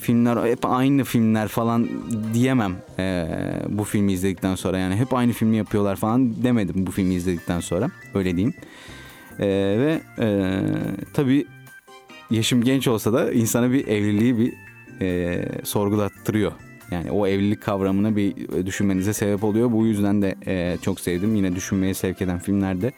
filmler 0.00 0.50
hep 0.50 0.64
aynı 0.64 1.04
filmler 1.04 1.48
falan 1.48 1.88
diyemem 2.34 2.76
e, 2.98 3.26
bu 3.68 3.84
filmi 3.84 4.12
izledikten 4.12 4.54
sonra. 4.54 4.78
Yani 4.78 4.96
hep 4.96 5.14
aynı 5.14 5.32
filmi 5.32 5.56
yapıyorlar 5.56 5.96
falan 5.96 6.42
demedim 6.42 6.86
bu 6.86 6.90
filmi 6.90 7.14
izledikten 7.14 7.60
sonra 7.60 7.90
öyle 8.14 8.36
diyeyim. 8.36 8.54
E, 9.38 9.46
ve 9.78 10.00
e, 10.18 10.60
tabii 11.14 11.46
yaşım 12.30 12.62
genç 12.62 12.88
olsa 12.88 13.12
da 13.12 13.32
insana 13.32 13.72
bir 13.72 13.86
evliliği 13.86 14.38
bir 14.38 14.52
e, 15.00 15.44
sorgulattırıyor 15.64 16.52
yani 16.94 17.10
o 17.10 17.26
evlilik 17.26 17.62
kavramını 17.62 18.16
bir 18.16 18.34
düşünmenize 18.66 19.12
sebep 19.12 19.44
oluyor. 19.44 19.72
Bu 19.72 19.86
yüzden 19.86 20.22
de 20.22 20.34
e, 20.46 20.78
çok 20.82 21.00
sevdim. 21.00 21.34
Yine 21.34 21.56
düşünmeye 21.56 21.94
sevk 21.94 22.22
eden 22.22 22.38
filmlerde 22.38 22.92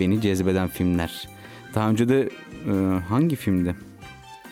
beni 0.00 0.20
cezbeden 0.20 0.68
filmler. 0.68 1.28
Daha 1.74 1.90
önce 1.90 2.08
de 2.08 2.28
e, 2.66 2.72
hangi 3.08 3.36
filmdi? 3.36 3.74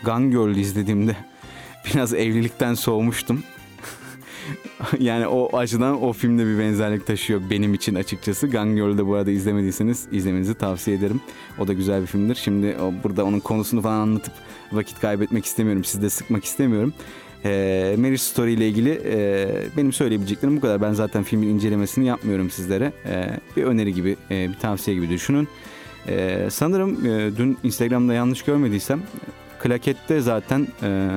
Gun 0.05 0.31
Girl 0.31 0.57
izlediğimde 0.57 1.17
biraz 1.95 2.15
evlilikten 2.15 2.75
soğumuştum. 2.75 3.43
yani 4.99 5.27
o 5.27 5.57
açıdan 5.57 6.03
o 6.03 6.13
filmde 6.13 6.47
bir 6.47 6.59
benzerlik 6.59 7.07
taşıyor 7.07 7.41
benim 7.51 7.75
için 7.75 7.95
açıkçası. 7.95 8.47
Gun 8.47 8.77
Girl'ü 8.77 8.99
de 8.99 9.07
bu 9.07 9.15
arada 9.15 9.31
izlemediyseniz 9.31 10.09
izlemenizi 10.13 10.55
tavsiye 10.55 10.97
ederim. 10.97 11.21
O 11.59 11.69
da 11.69 11.73
güzel 11.73 12.03
bir 12.03 12.07
filmdir. 12.07 12.35
Şimdi 12.35 12.77
burada 13.05 13.25
onun 13.25 13.41
konusunu 13.41 13.83
falan 13.83 14.01
anlatıp 14.01 14.35
vakit 14.73 15.01
kaybetmek 15.01 15.45
istemiyorum. 15.45 15.85
Sizi 15.85 16.03
de 16.03 16.11
sıkmak 16.11 16.45
istemiyorum. 16.45 16.93
E, 17.45 17.95
Marriage 17.99 18.19
Story 18.19 18.53
ile 18.53 18.69
ilgili 18.69 19.01
e, 19.05 19.47
benim 19.77 19.93
söyleyebileceklerim 19.93 20.57
bu 20.57 20.61
kadar. 20.61 20.83
Ben 20.83 20.93
zaten 20.93 21.23
filmin 21.23 21.49
incelemesini 21.49 22.07
yapmıyorum 22.07 22.51
sizlere. 22.51 22.93
E, 23.07 23.39
bir 23.57 23.63
öneri 23.63 23.95
gibi, 23.95 24.17
e, 24.31 24.49
bir 24.49 24.55
tavsiye 24.55 24.97
gibi 24.97 25.11
düşünün. 25.11 25.49
E, 26.09 26.47
sanırım 26.51 27.07
e, 27.07 27.37
dün 27.37 27.59
Instagram'da 27.63 28.15
yanlış 28.15 28.43
görmediysem 28.43 29.03
Klaket'te 29.63 30.21
zaten 30.21 30.69
e, 30.83 31.09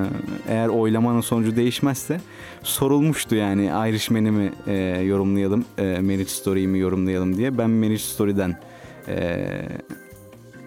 eğer 0.50 0.68
oylamanın 0.68 1.22
sonucu 1.22 1.56
değişmezse 1.56 2.22
sorulmuştu 2.64 3.36
yani 3.36 3.66
Irishman'i 3.66 4.32
mi 4.32 4.52
e, 4.68 4.74
yorumlayalım, 5.02 5.66
e, 5.78 5.84
Marriage 5.84 6.26
Story'yi 6.26 6.68
mi 6.68 6.80
yorumlayalım 6.80 7.38
diye. 7.38 7.58
Ben 7.58 7.70
Marriage 7.70 7.98
Story'den 7.98 8.60
e, 9.08 9.48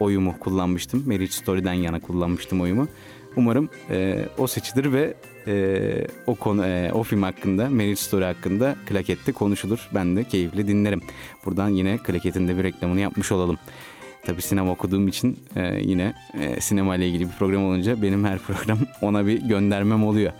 oyumu 0.00 0.38
kullanmıştım. 0.40 1.04
Marriage 1.06 1.32
Story'den 1.32 1.72
yana 1.72 2.00
kullanmıştım 2.00 2.60
oyumu. 2.60 2.88
Umarım 3.36 3.70
e, 3.90 4.24
o 4.38 4.46
seçilir 4.46 4.92
ve 4.92 5.14
e, 5.46 6.06
o 6.26 6.34
konu 6.34 6.66
e, 6.66 6.92
o 6.92 7.02
film 7.02 7.22
hakkında, 7.22 7.70
Marriage 7.70 7.96
Story 7.96 8.24
hakkında 8.24 8.76
Klaket'te 8.88 9.32
konuşulur. 9.32 9.88
Ben 9.94 10.16
de 10.16 10.24
keyifle 10.24 10.68
dinlerim. 10.68 11.02
Buradan 11.44 11.68
yine 11.68 11.98
Klaket'in 11.98 12.48
de 12.48 12.58
bir 12.58 12.64
reklamını 12.64 13.00
yapmış 13.00 13.32
olalım. 13.32 13.58
Tabii 14.26 14.42
sinema 14.42 14.72
okuduğum 14.72 15.08
için 15.08 15.38
e, 15.56 15.80
yine 15.80 16.14
e, 16.40 16.60
sinema 16.60 16.96
ile 16.96 17.08
ilgili 17.08 17.24
bir 17.24 17.32
program 17.38 17.64
olunca 17.64 18.02
benim 18.02 18.24
her 18.24 18.38
program 18.38 18.78
ona 19.02 19.26
bir 19.26 19.42
göndermem 19.42 20.04
oluyor. 20.04 20.32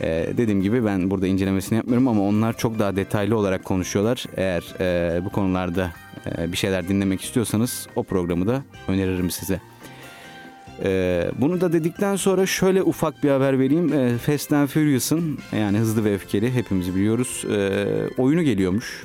Ee, 0.00 0.26
dediğim 0.36 0.62
gibi 0.62 0.84
ben 0.84 1.10
burada 1.10 1.26
incelemesini 1.26 1.76
yapmıyorum 1.76 2.08
ama 2.08 2.22
onlar 2.22 2.56
çok 2.56 2.78
daha 2.78 2.96
detaylı 2.96 3.36
olarak 3.36 3.64
konuşuyorlar. 3.64 4.24
Eğer 4.36 4.74
e, 4.80 5.24
bu 5.24 5.30
konularda 5.30 5.90
e, 6.26 6.52
bir 6.52 6.56
şeyler 6.56 6.88
dinlemek 6.88 7.22
istiyorsanız 7.22 7.88
o 7.96 8.02
programı 8.02 8.46
da 8.46 8.62
öneririm 8.88 9.30
size. 9.30 9.60
Ee, 10.84 11.30
bunu 11.40 11.60
da 11.60 11.72
dedikten 11.72 12.16
sonra 12.16 12.46
şöyle 12.46 12.82
ufak 12.82 13.22
bir 13.22 13.30
haber 13.30 13.58
vereyim. 13.58 13.92
Ee, 13.92 14.18
Fast 14.18 14.52
and 14.52 14.68
Furious'ın 14.68 15.38
yani 15.58 15.78
Hızlı 15.78 16.04
ve 16.04 16.14
Öfkeli 16.14 16.54
hepimiz 16.54 16.94
biliyoruz 16.94 17.44
e, 17.50 17.84
oyunu 18.18 18.42
geliyormuş. 18.42 19.04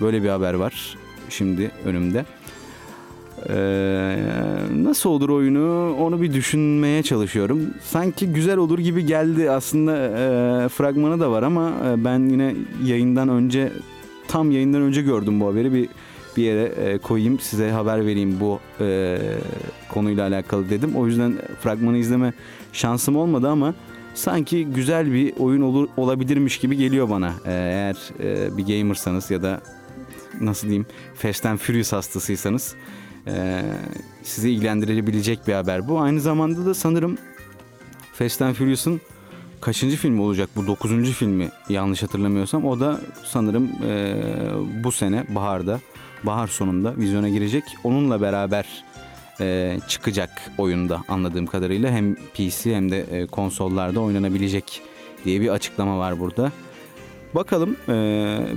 Böyle 0.00 0.22
bir 0.22 0.28
haber 0.28 0.54
var 0.54 0.96
şimdi 1.28 1.70
önümde. 1.84 2.24
Ee, 3.48 4.16
nasıl 4.74 5.10
olur 5.10 5.28
oyunu 5.28 5.96
onu 6.00 6.22
bir 6.22 6.32
düşünmeye 6.32 7.02
çalışıyorum. 7.02 7.60
Sanki 7.82 8.26
güzel 8.26 8.56
olur 8.56 8.78
gibi 8.78 9.06
geldi 9.06 9.50
aslında 9.50 9.96
e, 9.96 10.68
fragmanı 10.68 11.20
da 11.20 11.30
var 11.30 11.42
ama 11.42 11.72
e, 11.86 12.04
ben 12.04 12.28
yine 12.28 12.54
yayından 12.84 13.28
önce 13.28 13.72
tam 14.28 14.50
yayından 14.50 14.82
önce 14.82 15.02
gördüm 15.02 15.40
bu 15.40 15.46
haberi 15.46 15.72
bir 15.72 15.88
bir 16.36 16.42
yere 16.42 16.64
e, 16.64 16.98
koyayım 16.98 17.40
size 17.40 17.70
haber 17.70 18.06
vereyim 18.06 18.40
bu 18.40 18.60
e, 18.80 19.18
konuyla 19.88 20.26
alakalı 20.26 20.70
dedim. 20.70 20.96
O 20.96 21.06
yüzden 21.06 21.34
fragmanı 21.60 21.98
izleme 21.98 22.32
şansım 22.72 23.16
olmadı 23.16 23.48
ama 23.48 23.74
sanki 24.14 24.66
güzel 24.66 25.12
bir 25.12 25.32
oyun 25.38 25.62
olur 25.62 25.88
olabilirmiş 25.96 26.58
gibi 26.58 26.76
geliyor 26.76 27.10
bana. 27.10 27.28
E, 27.28 27.52
eğer 27.52 27.96
e, 28.20 28.56
bir 28.56 28.66
gamersanız 28.66 29.30
ya 29.30 29.42
da 29.42 29.60
nasıl 30.40 30.66
diyeyim 30.66 30.86
Fast 31.14 31.46
and 31.46 31.58
Furious 31.58 31.92
hastasıysanız 31.92 32.74
e, 33.26 33.62
sizi 34.22 34.50
ilgilendirebilecek 34.50 35.48
bir 35.48 35.52
haber 35.52 35.88
bu. 35.88 36.00
Aynı 36.00 36.20
zamanda 36.20 36.66
da 36.66 36.74
sanırım 36.74 37.18
Fast 38.12 38.42
and 38.42 38.54
Furious'un 38.54 39.00
kaçıncı 39.60 39.96
filmi 39.96 40.20
olacak 40.20 40.50
bu 40.56 40.66
dokuzuncu 40.66 41.12
filmi 41.12 41.50
yanlış 41.68 42.02
hatırlamıyorsam 42.02 42.64
o 42.64 42.80
da 42.80 43.00
sanırım 43.24 43.68
e, 43.86 44.14
bu 44.84 44.92
sene 44.92 45.24
baharda 45.28 45.80
bahar 46.26 46.46
sonunda 46.46 46.96
vizyona 46.96 47.28
girecek. 47.28 47.64
Onunla 47.84 48.20
beraber 48.20 48.84
e, 49.40 49.78
çıkacak 49.88 50.30
oyunda 50.58 51.02
anladığım 51.08 51.46
kadarıyla 51.46 51.90
hem 51.90 52.14
PC 52.14 52.76
hem 52.76 52.90
de 52.90 53.00
e, 53.00 53.26
konsollarda 53.26 54.00
oynanabilecek 54.00 54.82
diye 55.24 55.40
bir 55.40 55.48
açıklama 55.48 55.98
var 55.98 56.20
burada. 56.20 56.52
Bakalım 57.34 57.76
e, 57.88 57.92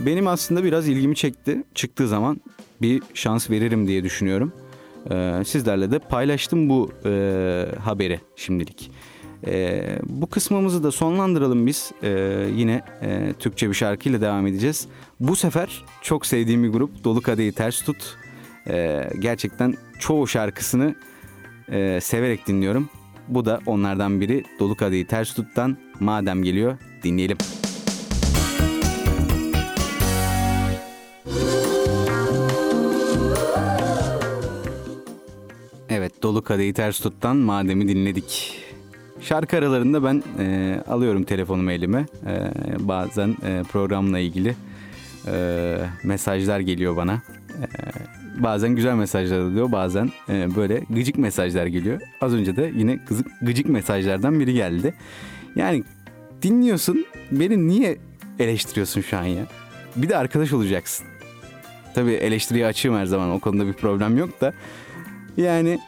benim 0.06 0.28
aslında 0.28 0.64
biraz 0.64 0.88
ilgimi 0.88 1.16
çekti. 1.16 1.64
Çıktığı 1.76 2.08
zaman 2.08 2.42
bir 2.82 3.02
şans 3.14 3.50
veririm 3.50 3.88
diye 3.88 4.04
düşünüyorum. 4.04 4.54
E, 5.12 5.44
sizlerle 5.46 5.92
de 5.92 6.00
paylaştım 6.00 6.70
bu 6.70 6.92
e, 7.06 7.66
haberi 7.84 8.20
şimdilik. 8.36 8.92
E, 9.48 9.84
bu 10.04 10.28
kısmımızı 10.28 10.84
da 10.84 10.92
sonlandıralım 10.92 11.68
biz. 11.68 11.92
E, 12.04 12.10
yine 12.56 12.82
e, 13.02 13.34
Türkçe 13.40 13.70
bir 13.70 13.74
şarkıyla 13.74 14.22
devam 14.22 14.48
edeceğiz. 14.48 14.88
Bu 15.20 15.36
sefer 15.36 15.86
çok 16.02 16.26
sevdiğim 16.26 16.64
bir 16.64 16.70
grup 16.70 17.04
Dolu 17.04 17.22
Kadehi 17.22 17.52
Ters 17.52 17.82
Tut. 17.82 18.18
E, 18.68 19.10
gerçekten 19.20 19.76
çoğu 20.00 20.28
şarkısını 20.28 20.96
e, 21.72 22.00
severek 22.02 22.48
dinliyorum. 22.48 22.90
Bu 23.28 23.46
da 23.46 23.60
onlardan 23.66 24.22
biri 24.22 24.44
Dolu 24.60 24.76
Kadehi 24.76 25.08
Ters 25.08 25.34
Tut'tan 25.34 25.78
Madem 26.00 26.44
geliyor 26.44 26.78
dinleyelim. 27.04 27.38
Evet 35.90 36.24
Dolu 36.24 36.44
Kadehi 36.44 36.74
Ters 36.74 37.00
Tut'tan 37.00 37.36
Madem'i 37.38 37.88
dinledik. 37.88 38.69
Şarkı 39.22 39.58
aralarında 39.58 40.04
ben 40.04 40.24
e, 40.40 40.78
alıyorum 40.88 41.24
telefonumu 41.24 41.72
elime. 41.72 42.06
E, 42.26 42.52
bazen 42.80 43.36
e, 43.46 43.64
programla 43.72 44.20
ilgili 44.20 44.56
e, 45.28 45.78
mesajlar 46.04 46.60
geliyor 46.60 46.96
bana. 46.96 47.14
E, 47.14 47.68
bazen 48.44 48.76
güzel 48.76 48.96
mesajlar 48.96 49.40
oluyor, 49.40 49.72
bazen 49.72 50.12
e, 50.30 50.56
böyle 50.56 50.82
gıcık 50.90 51.18
mesajlar 51.18 51.66
geliyor. 51.66 52.02
Az 52.22 52.34
önce 52.34 52.56
de 52.56 52.72
yine 52.76 53.00
gıcık, 53.08 53.28
gıcık 53.42 53.70
mesajlardan 53.70 54.40
biri 54.40 54.54
geldi. 54.54 54.94
Yani 55.56 55.84
dinliyorsun, 56.42 57.06
beni 57.32 57.68
niye 57.68 57.98
eleştiriyorsun 58.40 59.02
şu 59.02 59.18
an 59.18 59.24
ya? 59.24 59.44
Bir 59.96 60.10
de 60.10 60.18
arkadaş 60.18 60.54
olacaksın. 60.54 61.08
Tabii 61.94 62.12
eleştiriye 62.12 62.66
açığım 62.66 62.96
her 62.96 63.06
zaman, 63.06 63.32
o 63.32 63.40
konuda 63.40 63.68
bir 63.68 63.74
problem 63.74 64.18
yok 64.18 64.42
da. 64.42 64.54
Yani 65.38 65.80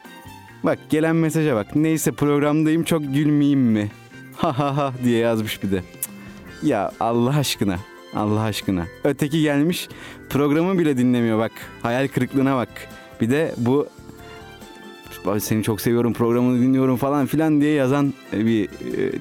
Bak 0.64 0.80
gelen 0.90 1.16
mesaja 1.16 1.56
bak. 1.56 1.76
Neyse 1.76 2.12
programdayım 2.12 2.84
çok 2.84 3.02
gülmeyeyim 3.14 3.60
mi? 3.60 3.92
Ha 4.36 4.60
ha 4.60 4.78
ha 4.78 4.94
diye 5.04 5.20
yazmış 5.20 5.64
bir 5.64 5.72
de. 5.72 5.84
Ya 6.64 6.92
Allah 7.00 7.38
aşkına. 7.38 7.80
Allah 8.16 8.42
aşkına. 8.42 8.88
Öteki 9.04 9.42
gelmiş 9.42 9.90
programı 10.30 10.80
bile 10.80 10.98
dinlemiyor 10.98 11.40
bak. 11.40 11.52
Hayal 11.82 12.08
kırıklığına 12.08 12.56
bak. 12.56 12.70
Bir 13.22 13.30
de 13.30 13.56
bu 13.58 13.88
seni 15.40 15.64
çok 15.64 15.82
seviyorum 15.82 16.14
programını 16.14 16.62
dinliyorum 16.62 16.98
falan 16.98 17.26
filan 17.26 17.62
diye 17.62 17.74
yazan 17.74 18.14
bir 18.34 18.66
e, 18.66 19.12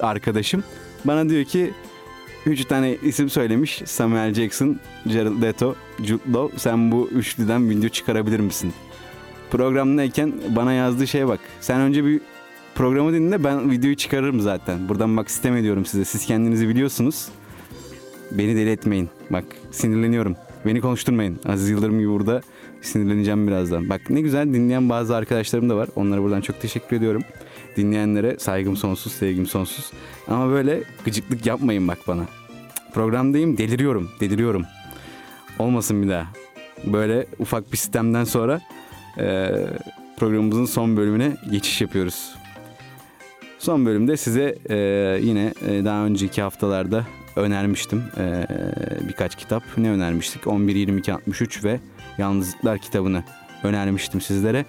arkadaşım. 0.00 0.64
Bana 1.04 1.28
diyor 1.28 1.44
ki 1.44 1.70
üç 2.46 2.64
tane 2.64 2.96
isim 3.02 3.30
söylemiş. 3.30 3.82
Samuel 3.84 4.34
Jackson, 4.34 4.80
Gerald 5.06 5.42
Leto, 5.42 5.74
Jude 6.02 6.32
Law. 6.32 6.58
Sen 6.58 6.92
bu 6.92 7.08
üçlüden 7.08 7.70
video 7.70 7.88
çıkarabilir 7.88 8.40
misin? 8.40 8.72
Programdayken 9.50 10.32
bana 10.56 10.72
yazdığı 10.72 11.06
şeye 11.06 11.28
bak. 11.28 11.40
Sen 11.60 11.80
önce 11.80 12.04
bir 12.04 12.20
programı 12.74 13.12
dinle 13.12 13.44
ben 13.44 13.70
videoyu 13.70 13.96
çıkarırım 13.96 14.40
zaten. 14.40 14.88
Buradan 14.88 15.16
bak 15.16 15.30
sistem 15.30 15.56
ediyorum 15.56 15.84
size. 15.86 16.04
Siz 16.04 16.26
kendinizi 16.26 16.68
biliyorsunuz. 16.68 17.28
Beni 18.30 18.56
deli 18.56 18.70
etmeyin. 18.70 19.08
Bak 19.30 19.44
sinirleniyorum. 19.70 20.36
Beni 20.66 20.80
konuşturmayın. 20.80 21.40
Aziz 21.48 21.70
Yıldırım 21.70 21.98
gibi 21.98 22.10
burada 22.10 22.40
sinirleneceğim 22.80 23.48
birazdan. 23.48 23.88
Bak 23.88 24.10
ne 24.10 24.20
güzel 24.20 24.54
dinleyen 24.54 24.88
bazı 24.88 25.16
arkadaşlarım 25.16 25.70
da 25.70 25.76
var. 25.76 25.88
Onlara 25.96 26.22
buradan 26.22 26.40
çok 26.40 26.60
teşekkür 26.60 26.96
ediyorum. 26.96 27.22
Dinleyenlere 27.76 28.38
saygım 28.38 28.76
sonsuz, 28.76 29.12
sevgim 29.12 29.46
sonsuz. 29.46 29.92
Ama 30.28 30.50
böyle 30.50 30.82
gıcıklık 31.04 31.46
yapmayın 31.46 31.88
bak 31.88 31.98
bana. 32.08 32.22
Programdayım 32.94 33.58
deliriyorum, 33.58 34.10
deliriyorum. 34.20 34.64
Olmasın 35.58 36.02
bir 36.02 36.08
daha. 36.08 36.26
Böyle 36.84 37.26
ufak 37.38 37.72
bir 37.72 37.76
sistemden 37.76 38.24
sonra 38.24 38.60
e, 39.18 39.50
programımızın 40.16 40.64
son 40.64 40.96
bölümüne 40.96 41.36
geçiş 41.50 41.80
yapıyoruz. 41.80 42.34
Son 43.58 43.86
bölümde 43.86 44.16
size 44.16 44.58
e, 44.70 44.76
yine 45.22 45.52
e, 45.68 45.84
daha 45.84 46.04
önceki 46.04 46.42
haftalarda 46.42 47.06
önermiştim 47.36 48.02
e, 48.18 48.46
birkaç 49.08 49.36
kitap. 49.36 49.62
Ne 49.76 49.90
önermiştik? 49.90 50.42
11-22-63 50.42 51.64
ve 51.64 51.80
Yalnızlıklar 52.18 52.78
kitabını 52.78 53.22
önermiştim 53.62 54.20
sizlere. 54.20 54.64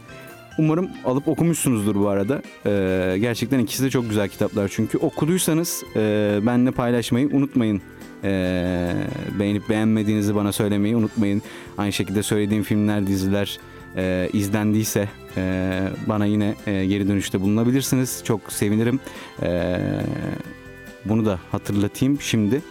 Umarım 0.57 0.89
alıp 1.05 1.27
okumuşsunuzdur 1.27 1.95
bu 1.95 2.07
arada. 2.07 2.41
Ee, 2.65 3.17
gerçekten 3.19 3.59
ikisi 3.59 3.83
de 3.83 3.89
çok 3.89 4.09
güzel 4.09 4.29
kitaplar 4.29 4.71
çünkü. 4.73 4.97
Okuduysanız 4.97 5.83
e, 5.95 5.99
benimle 6.43 6.71
paylaşmayı 6.71 7.29
unutmayın. 7.33 7.81
Ee, 8.23 8.93
beğenip 9.39 9.69
beğenmediğinizi 9.69 10.35
bana 10.35 10.51
söylemeyi 10.51 10.95
unutmayın. 10.95 11.41
Aynı 11.77 11.93
şekilde 11.93 12.23
söylediğim 12.23 12.63
filmler, 12.63 13.07
diziler, 13.07 13.59
e, 13.97 14.29
izlendiyse 14.33 15.09
e, 15.37 15.81
bana 16.07 16.25
yine 16.25 16.55
e, 16.67 16.85
geri 16.85 17.07
dönüşte 17.07 17.41
bulunabilirsiniz. 17.41 18.21
Çok 18.23 18.51
sevinirim. 18.51 18.99
E, 19.41 19.79
bunu 21.05 21.25
da 21.25 21.39
hatırlatayım 21.51 22.21
şimdi. 22.21 22.61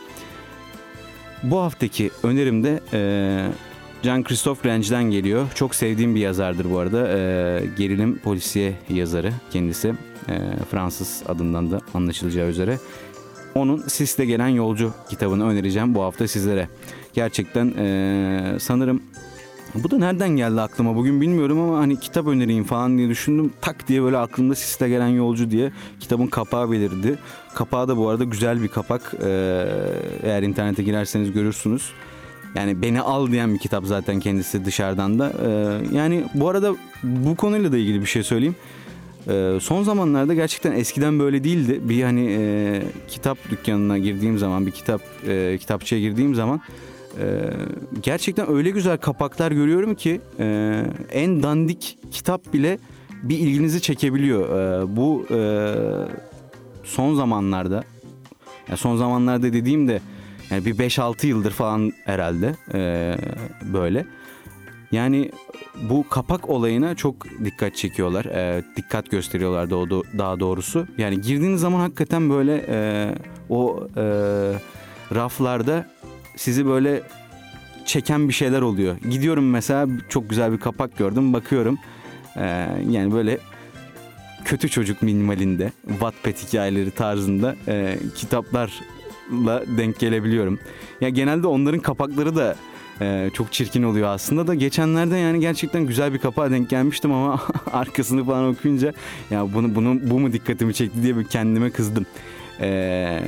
Bu 1.43 1.59
haftaki 1.59 2.11
önerim 2.23 2.65
de 2.65 2.81
e, 2.93 3.01
Jean 4.03 4.23
Christophe 4.23 4.69
Range'den 4.69 5.05
geliyor. 5.05 5.47
Çok 5.55 5.75
sevdiğim 5.75 6.15
bir 6.15 6.21
yazardır 6.21 6.71
bu 6.71 6.79
arada. 6.79 7.09
E, 7.09 7.63
gerilim 7.79 8.19
polisiye 8.19 8.73
yazarı 8.89 9.33
kendisi. 9.51 9.95
E, 10.29 10.39
Fransız 10.71 11.23
adından 11.29 11.71
da 11.71 11.81
anlaşılacağı 11.95 12.49
üzere. 12.49 12.79
Onun 13.55 13.79
Sis'te 13.89 14.25
gelen 14.25 14.49
yolcu 14.49 14.93
kitabını 15.11 15.49
önereceğim 15.49 15.95
bu 15.95 16.03
hafta 16.03 16.29
sizlere. 16.29 16.69
Gerçekten 17.15 17.75
e, 17.79 18.57
sanırım 18.61 19.03
bu 19.75 19.91
da 19.91 19.99
nereden 19.99 20.29
geldi 20.29 20.61
aklıma 20.61 20.97
bugün 20.97 21.21
bilmiyorum 21.21 21.61
ama 21.61 21.79
hani 21.79 22.01
kitap 22.01 22.27
önereyim 22.27 22.65
falan 22.65 22.99
diye 22.99 23.09
düşündüm. 23.09 23.53
Tak 23.61 23.89
diye 23.89 24.03
böyle 24.03 24.17
aklımda 24.17 24.55
siste 24.55 24.89
gelen 24.89 25.09
yolcu 25.09 25.51
diye 25.51 25.73
kitabın 26.01 26.27
kapağı 26.27 26.71
belirdi. 26.71 27.19
Kapağı 27.55 27.89
da 27.89 27.97
bu 27.97 28.09
arada 28.09 28.25
güzel 28.25 28.63
bir 28.63 28.69
kapak. 28.69 29.15
Ee, 29.25 29.67
eğer 30.23 30.43
internete 30.43 30.83
girerseniz 30.83 31.33
görürsünüz. 31.33 31.91
Yani 32.55 32.83
beni 32.83 33.01
al 33.01 33.27
diyen 33.33 33.55
bir 33.55 33.59
kitap 33.59 33.87
zaten 33.87 34.21
kendisi 34.21 34.65
dışarıdan 34.65 35.19
da. 35.19 35.33
Ee, 35.47 35.97
yani 35.97 36.25
bu 36.35 36.49
arada 36.49 36.75
bu 37.03 37.37
konuyla 37.37 37.73
da 37.73 37.77
ilgili 37.79 38.01
bir 38.01 38.07
şey 38.07 38.23
söyleyeyim. 38.23 38.57
Ee, 39.29 39.59
son 39.61 39.83
zamanlarda 39.83 40.35
gerçekten 40.35 40.73
eskiden 40.73 41.19
böyle 41.19 41.45
değildi. 41.45 41.81
Bir 41.83 42.03
hani 42.03 42.37
e, 42.39 42.83
kitap 43.09 43.39
dükkanına 43.51 43.99
girdiğim 43.99 44.39
zaman, 44.39 44.67
bir 44.67 44.71
kitap 44.71 45.01
e, 45.27 45.59
kitapçıya 45.61 46.01
girdiğim 46.01 46.35
zaman 46.35 46.61
e, 47.21 47.51
gerçekten 48.03 48.51
öyle 48.51 48.71
güzel 48.71 48.99
kapaklar 48.99 49.53
görüyorum 49.53 49.95
ki 49.95 50.21
e, 50.39 50.83
en 51.13 51.43
dandik 51.43 51.99
kitap 52.11 52.53
bile 52.53 52.79
bir 53.23 53.39
ilginizi 53.39 53.83
çekebiliyor. 53.83 54.61
E, 54.61 54.97
bu 54.97 55.27
e, 55.31 55.41
son 56.85 57.15
zamanlarda, 57.15 57.85
yani 58.69 58.79
son 58.79 58.97
zamanlarda 58.97 59.53
dediğimde 59.53 60.01
yani 60.51 60.65
bir 60.65 60.75
5-6 60.75 61.27
yıldır 61.27 61.51
falan 61.51 61.93
herhalde 62.05 62.55
e, 62.75 63.15
böyle. 63.73 64.07
Yani 64.93 65.31
bu 65.83 66.09
kapak 66.09 66.49
olayına 66.49 66.95
çok 66.95 67.27
dikkat 67.45 67.77
çekiyorlar. 67.77 68.25
E, 68.25 68.63
dikkat 68.77 69.11
gösteriyorlar 69.11 69.71
da 69.71 69.77
daha 70.19 70.41
doğrusu. 70.41 70.87
Yani 70.99 71.21
girdiğiniz 71.21 71.61
zaman 71.61 71.81
hakikaten 71.81 72.31
böyle 72.31 72.65
e, 72.69 73.09
o 73.49 73.89
e, 73.97 74.03
raflarda 75.15 75.87
sizi 76.39 76.67
böyle 76.67 77.03
çeken 77.87 78.29
bir 78.29 78.33
şeyler 78.33 78.63
oluyor. 78.63 78.97
Gidiyorum 79.11 79.51
mesela 79.51 79.87
çok 80.09 80.31
güzel 80.31 80.53
bir 80.53 80.59
kapak 80.59 80.99
gördüm 80.99 81.33
bakıyorum. 81.33 81.79
E, 82.37 82.45
yani 82.91 83.13
böyle 83.13 83.39
kötü 84.45 84.69
çocuk 84.69 85.03
minimalinde 85.03 85.73
Wattpad 85.89 86.49
hikayeleri 86.49 86.91
tarzında 86.91 87.57
e, 87.69 87.99
kitaplarla 88.15 89.65
denk 89.79 89.99
gelebiliyorum. 89.99 90.59
Ya 91.01 91.09
genelde 91.09 91.47
onların 91.47 91.81
kapakları 91.81 92.37
da 92.37 92.57
ee, 93.01 93.31
çok 93.35 93.53
çirkin 93.53 93.83
oluyor 93.83 94.09
aslında 94.09 94.47
da 94.47 94.55
geçenlerde 94.55 95.17
yani 95.17 95.41
gerçekten 95.41 95.87
güzel 95.87 96.13
bir 96.13 96.19
kapağa 96.19 96.51
denk 96.51 96.71
gelmiştim 96.71 97.13
ama 97.13 97.41
arkasını 97.73 98.25
falan 98.25 98.49
okuyunca 98.49 98.93
ya 99.31 99.55
bunu 99.55 99.75
bunu 99.75 100.11
bu 100.11 100.21
mu 100.21 100.33
dikkatimi 100.33 100.75
çekti 100.75 101.03
diye 101.03 101.17
bir 101.17 101.25
kendime 101.25 101.71
kızdım. 101.71 102.07
Ee, 102.61 103.21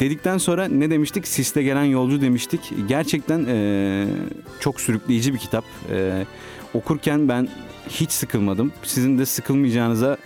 dedikten 0.00 0.38
sonra 0.38 0.68
ne 0.68 0.90
demiştik? 0.90 1.28
Siste 1.28 1.62
gelen 1.62 1.84
yolcu 1.84 2.20
demiştik. 2.20 2.72
Gerçekten 2.88 3.44
e, 3.48 4.06
çok 4.60 4.80
sürükleyici 4.80 5.34
bir 5.34 5.38
kitap. 5.38 5.64
E, 5.90 6.26
okurken 6.74 7.28
ben 7.28 7.48
hiç 7.88 8.10
sıkılmadım. 8.10 8.72
Sizin 8.82 9.18
de 9.18 9.26
sıkılmayacağınıza 9.26 10.16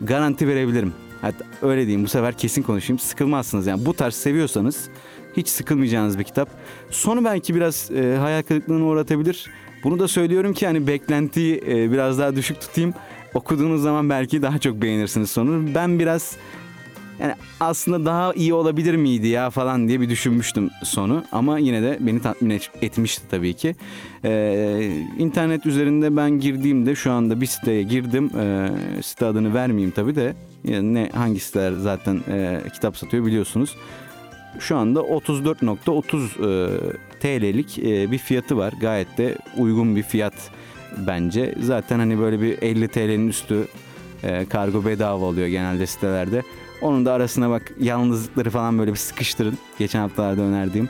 garanti 0.00 0.48
verebilirim. 0.48 0.92
Hatta 1.20 1.44
öyle 1.62 1.80
diyeyim 1.80 2.04
bu 2.04 2.08
sefer 2.08 2.34
kesin 2.34 2.62
konuşayım. 2.62 2.98
Sıkılmazsınız 2.98 3.66
yani 3.66 3.86
bu 3.86 3.94
tarz 3.94 4.14
seviyorsanız 4.14 4.88
hiç 5.36 5.48
sıkılmayacağınız 5.48 6.18
bir 6.18 6.24
kitap. 6.24 6.48
Sonu 6.90 7.24
belki 7.24 7.54
biraz 7.54 7.90
e, 7.90 8.16
hayal 8.16 8.42
kırıklığına 8.42 8.84
uğratabilir. 8.84 9.50
Bunu 9.84 9.98
da 9.98 10.08
söylüyorum 10.08 10.52
ki 10.52 10.66
hani 10.66 10.86
beklentiyi 10.86 11.62
e, 11.68 11.92
biraz 11.92 12.18
daha 12.18 12.36
düşük 12.36 12.60
tutayım. 12.60 12.94
Okuduğunuz 13.34 13.82
zaman 13.82 14.10
belki 14.10 14.42
daha 14.42 14.58
çok 14.58 14.82
beğenirsiniz 14.82 15.30
sonu. 15.30 15.74
Ben 15.74 15.98
biraz 15.98 16.36
yani 17.20 17.34
aslında 17.60 18.04
daha 18.04 18.32
iyi 18.34 18.54
olabilir 18.54 18.96
miydi 18.96 19.26
ya 19.28 19.50
falan 19.50 19.88
diye 19.88 20.00
bir 20.00 20.10
düşünmüştüm 20.10 20.70
sonu. 20.84 21.24
Ama 21.32 21.58
yine 21.58 21.82
de 21.82 21.98
beni 22.00 22.22
tatmin 22.22 22.60
etmişti 22.82 23.22
tabii 23.30 23.54
ki. 23.54 23.76
Ee, 24.24 24.90
internet 25.18 25.66
üzerinde 25.66 26.16
ben 26.16 26.30
girdiğimde 26.30 26.94
şu 26.94 27.12
anda 27.12 27.40
bir 27.40 27.46
siteye 27.46 27.82
girdim. 27.82 28.30
Ee, 28.38 28.68
site 29.02 29.26
adını 29.26 29.54
vermeyeyim 29.54 29.90
tabii 29.90 30.16
de. 30.16 30.34
Yani 30.64 30.94
ne 30.94 31.10
hangi 31.14 31.40
siteler 31.40 31.72
zaten 31.72 32.20
e, 32.28 32.60
kitap 32.74 32.96
satıyor 32.96 33.26
biliyorsunuz 33.26 33.76
şu 34.58 34.76
anda 34.76 35.00
34.30 35.00 36.18
e, 36.38 37.20
TL'lik 37.20 37.78
e, 37.78 38.10
bir 38.10 38.18
fiyatı 38.18 38.56
var. 38.56 38.72
Gayet 38.80 39.18
de 39.18 39.36
uygun 39.56 39.96
bir 39.96 40.02
fiyat 40.02 40.34
bence. 41.06 41.54
Zaten 41.60 41.98
hani 41.98 42.18
böyle 42.18 42.40
bir 42.40 42.62
50 42.62 42.88
TL'nin 42.88 43.28
üstü 43.28 43.68
e, 44.22 44.46
kargo 44.46 44.84
bedava 44.84 45.24
oluyor 45.24 45.46
genelde 45.46 45.86
sitelerde. 45.86 46.42
Onun 46.80 47.06
da 47.06 47.12
arasına 47.12 47.50
bak 47.50 47.72
yalnızlıkları 47.80 48.50
falan 48.50 48.78
böyle 48.78 48.90
bir 48.92 48.96
sıkıştırın. 48.96 49.58
Geçen 49.78 50.00
haftalarda 50.00 50.42
önerdiğim. 50.42 50.88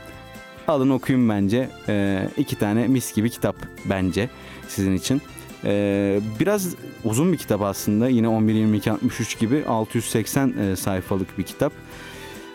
Alın 0.68 0.90
okuyun 0.90 1.28
bence. 1.28 1.68
E, 1.88 2.28
iki 2.36 2.56
tane 2.56 2.88
mis 2.88 3.14
gibi 3.14 3.30
kitap 3.30 3.56
bence 3.84 4.28
sizin 4.68 4.94
için. 4.94 5.22
E, 5.64 6.20
biraz 6.40 6.74
uzun 7.04 7.32
bir 7.32 7.36
kitap 7.36 7.62
aslında. 7.62 8.08
Yine 8.08 8.26
11-22-63 8.26 9.40
gibi 9.40 9.64
680 9.68 10.54
e, 10.58 10.76
sayfalık 10.76 11.38
bir 11.38 11.42
kitap. 11.42 11.72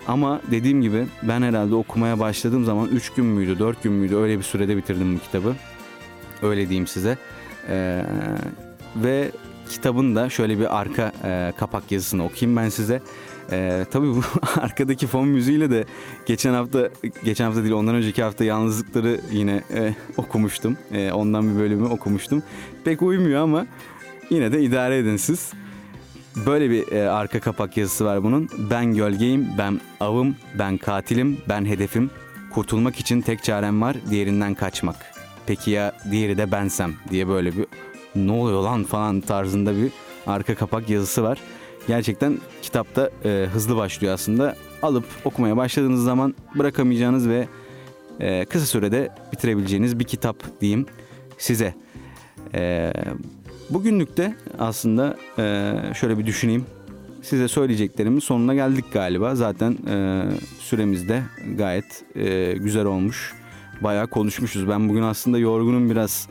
Ama 0.08 0.42
dediğim 0.52 0.82
gibi 0.82 1.06
ben 1.24 1.42
herhalde 1.42 1.76
okumaya 1.76 2.20
başladığım 2.20 2.66
zaman 2.66 2.90
3 2.90 3.10
gün 3.10 3.26
müydü 3.26 3.60
4 3.60 3.84
gün 3.84 3.94
müydü 3.94 4.16
öyle 4.16 4.38
bir 4.38 4.44
sürede 4.44 4.78
bitirdim 4.78 5.16
bu 5.16 5.20
kitabı. 5.20 5.56
Öyle 6.42 6.70
diyeyim 6.70 6.88
size. 6.88 7.18
Ee, 7.70 8.04
ve 8.96 9.32
kitabın 9.74 10.16
da 10.16 10.30
şöyle 10.30 10.60
bir 10.60 10.80
arka 10.80 11.12
e, 11.24 11.54
kapak 11.58 11.92
yazısını 11.92 12.26
okuyayım 12.26 12.58
ben 12.58 12.70
size. 12.70 13.02
Ee, 13.52 13.86
tabii 13.92 14.08
bu 14.08 14.22
arkadaki 14.62 15.08
fon 15.08 15.28
müziğiyle 15.28 15.72
de 15.72 15.86
geçen 16.26 16.54
hafta 16.54 16.90
geçen 17.24 17.46
hafta 17.46 17.64
değil 17.64 17.74
ondan 17.74 17.96
önceki 17.96 18.24
hafta 18.24 18.44
yalnızlıkları 18.44 19.20
yine 19.32 19.64
e, 19.74 19.96
okumuştum. 20.18 20.78
E, 20.92 21.12
ondan 21.12 21.54
bir 21.54 21.60
bölümü 21.60 21.86
okumuştum. 21.86 22.44
Pek 22.84 23.02
uymuyor 23.02 23.42
ama 23.42 23.66
yine 24.30 24.52
de 24.52 24.62
idare 24.62 24.98
edin 24.98 25.18
siz. 25.18 25.54
Böyle 26.46 26.70
bir 26.70 26.92
e, 26.92 27.10
arka 27.10 27.40
kapak 27.40 27.78
yazısı 27.78 28.06
var 28.06 28.24
bunun. 28.24 28.50
Ben 28.72 28.96
gölgeyim, 28.96 29.48
ben 29.58 29.82
avım, 30.00 30.36
ben 30.60 30.78
katilim, 30.78 31.38
ben 31.50 31.66
hedefim. 31.66 32.10
Kurtulmak 32.54 33.00
için 33.00 33.22
tek 33.22 33.44
çarem 33.44 33.82
var, 33.82 33.98
diğerinden 34.10 34.54
kaçmak. 34.54 34.96
Peki 35.46 35.72
ya 35.72 35.96
diğeri 36.12 36.38
de 36.38 36.52
bensem 36.52 36.94
diye 37.10 37.28
böyle 37.28 37.58
bir 37.58 37.66
ne 38.16 38.32
oluyor 38.32 38.64
lan 38.64 38.84
falan 38.84 39.22
tarzında 39.22 39.78
bir 39.78 39.92
arka 40.28 40.56
kapak 40.56 40.90
yazısı 40.90 41.24
var. 41.24 41.38
Gerçekten 41.88 42.38
kitapta 42.62 43.10
e, 43.26 43.48
hızlı 43.54 43.76
başlıyor 43.76 44.14
aslında. 44.14 44.56
Alıp 44.82 45.06
okumaya 45.26 45.58
başladığınız 45.58 46.04
zaman 46.04 46.36
bırakamayacağınız 46.56 47.30
ve 47.30 47.48
e, 48.20 48.46
kısa 48.46 48.66
sürede 48.66 49.10
bitirebileceğiniz 49.32 50.00
bir 50.00 50.04
kitap 50.04 50.62
diyeyim 50.62 50.86
size. 51.38 51.74
E, 52.54 52.94
Bugünlük 53.70 54.18
de 54.18 54.36
aslında 54.60 55.18
e, 55.40 55.74
şöyle 55.94 56.18
bir 56.18 56.26
düşüneyim. 56.26 56.66
Size 57.22 57.48
söyleyeceklerimin 57.48 58.20
sonuna 58.20 58.54
geldik 58.54 58.86
galiba. 58.94 59.36
Zaten 59.36 59.78
e, 59.90 60.24
süremiz 60.60 61.10
de 61.10 61.24
gayet 61.58 62.04
e, 62.16 62.54
güzel 62.54 62.86
olmuş. 62.86 63.34
Bayağı 63.82 64.08
konuşmuşuz. 64.08 64.70
Ben 64.70 64.90
bugün 64.90 65.02
aslında 65.02 65.40
yorgunum 65.40 65.90
biraz 65.90 66.28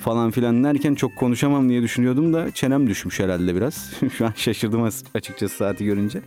falan 0.00 0.30
filan 0.30 0.64
derken 0.64 0.94
çok 0.94 1.16
konuşamam 1.16 1.68
diye 1.68 1.82
düşünüyordum 1.82 2.32
da 2.32 2.50
çenem 2.50 2.86
düşmüş 2.86 3.20
herhalde 3.20 3.54
biraz. 3.54 3.92
Şu 4.18 4.26
an 4.26 4.32
şaşırdım 4.36 4.88
açıkçası 5.14 5.56
saati 5.56 5.84
görünce 5.84 6.22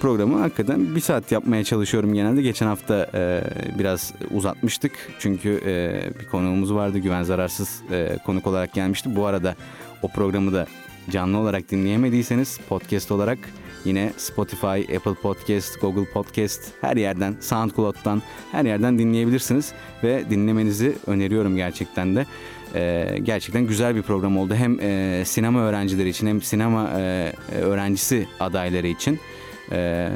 programı 0.00 0.38
hakikaten 0.38 0.94
bir 0.94 1.00
saat 1.00 1.32
yapmaya 1.32 1.64
çalışıyorum 1.64 2.14
genelde. 2.14 2.42
Geçen 2.42 2.66
hafta 2.66 3.10
e, 3.14 3.42
biraz 3.78 4.12
uzatmıştık. 4.30 4.92
Çünkü 5.18 5.60
e, 5.66 6.20
bir 6.20 6.28
konuğumuz 6.28 6.74
vardı. 6.74 6.98
Güven 6.98 7.22
Zararsız 7.22 7.82
e, 7.90 8.18
konuk 8.26 8.46
olarak 8.46 8.72
gelmişti. 8.72 9.16
Bu 9.16 9.26
arada 9.26 9.54
o 10.02 10.08
programı 10.08 10.52
da 10.52 10.66
canlı 11.10 11.38
olarak 11.38 11.70
dinleyemediyseniz 11.70 12.60
podcast 12.68 13.12
olarak 13.12 13.38
yine 13.84 14.12
Spotify, 14.16 14.96
Apple 14.96 15.14
Podcast, 15.14 15.80
Google 15.80 16.10
Podcast 16.12 16.62
her 16.80 16.96
yerden, 16.96 17.36
SoundCloud'dan 17.40 18.22
her 18.52 18.64
yerden 18.64 18.98
dinleyebilirsiniz. 18.98 19.72
Ve 20.04 20.30
dinlemenizi 20.30 20.96
öneriyorum 21.06 21.56
gerçekten 21.56 22.16
de. 22.16 22.26
Ee, 22.76 23.18
gerçekten 23.22 23.66
güzel 23.66 23.96
bir 23.96 24.02
program 24.02 24.38
oldu. 24.38 24.54
Hem 24.54 24.80
e, 24.80 25.22
sinema 25.24 25.60
öğrencileri 25.60 26.08
için 26.08 26.26
hem 26.26 26.42
sinema 26.42 26.90
e, 27.00 27.32
öğrencisi 27.62 28.26
adayları 28.40 28.86
için 28.86 29.18
e, 29.72 30.08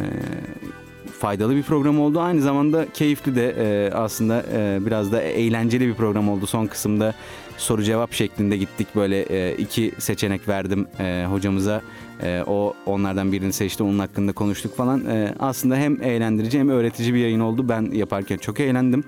faydalı 1.19 1.57
bir 1.57 1.63
program 1.63 2.01
oldu. 2.01 2.21
Aynı 2.21 2.41
zamanda 2.41 2.87
keyifli 2.95 3.37
de 3.37 3.55
e, 3.59 3.93
aslında 3.93 4.45
e, 4.55 4.79
biraz 4.87 5.13
da 5.13 5.23
eğlenceli 5.23 5.89
bir 5.89 5.95
program 5.95 6.29
oldu. 6.29 6.47
Son 6.47 6.67
kısımda 6.67 7.15
soru 7.57 7.83
cevap 7.83 8.13
şeklinde 8.13 8.57
gittik. 8.57 8.89
Böyle 8.97 9.23
e, 9.23 9.57
iki 9.57 9.93
seçenek 9.99 10.49
verdim 10.49 10.87
e, 11.01 11.27
hocamıza. 11.31 11.83
E, 12.23 12.43
o 12.47 12.75
onlardan 12.87 13.33
birini 13.33 13.53
seçti. 13.53 13.83
Onun 13.83 13.99
hakkında 13.99 14.33
konuştuk 14.33 14.77
falan. 14.77 15.07
E, 15.07 15.35
aslında 15.39 15.77
hem 15.77 16.03
eğlendirici 16.03 16.59
hem 16.59 16.69
öğretici 16.69 17.15
bir 17.15 17.19
yayın 17.19 17.41
oldu. 17.41 17.69
Ben 17.69 17.91
yaparken 17.93 18.37
çok 18.37 18.61
eğlendim 18.61 19.05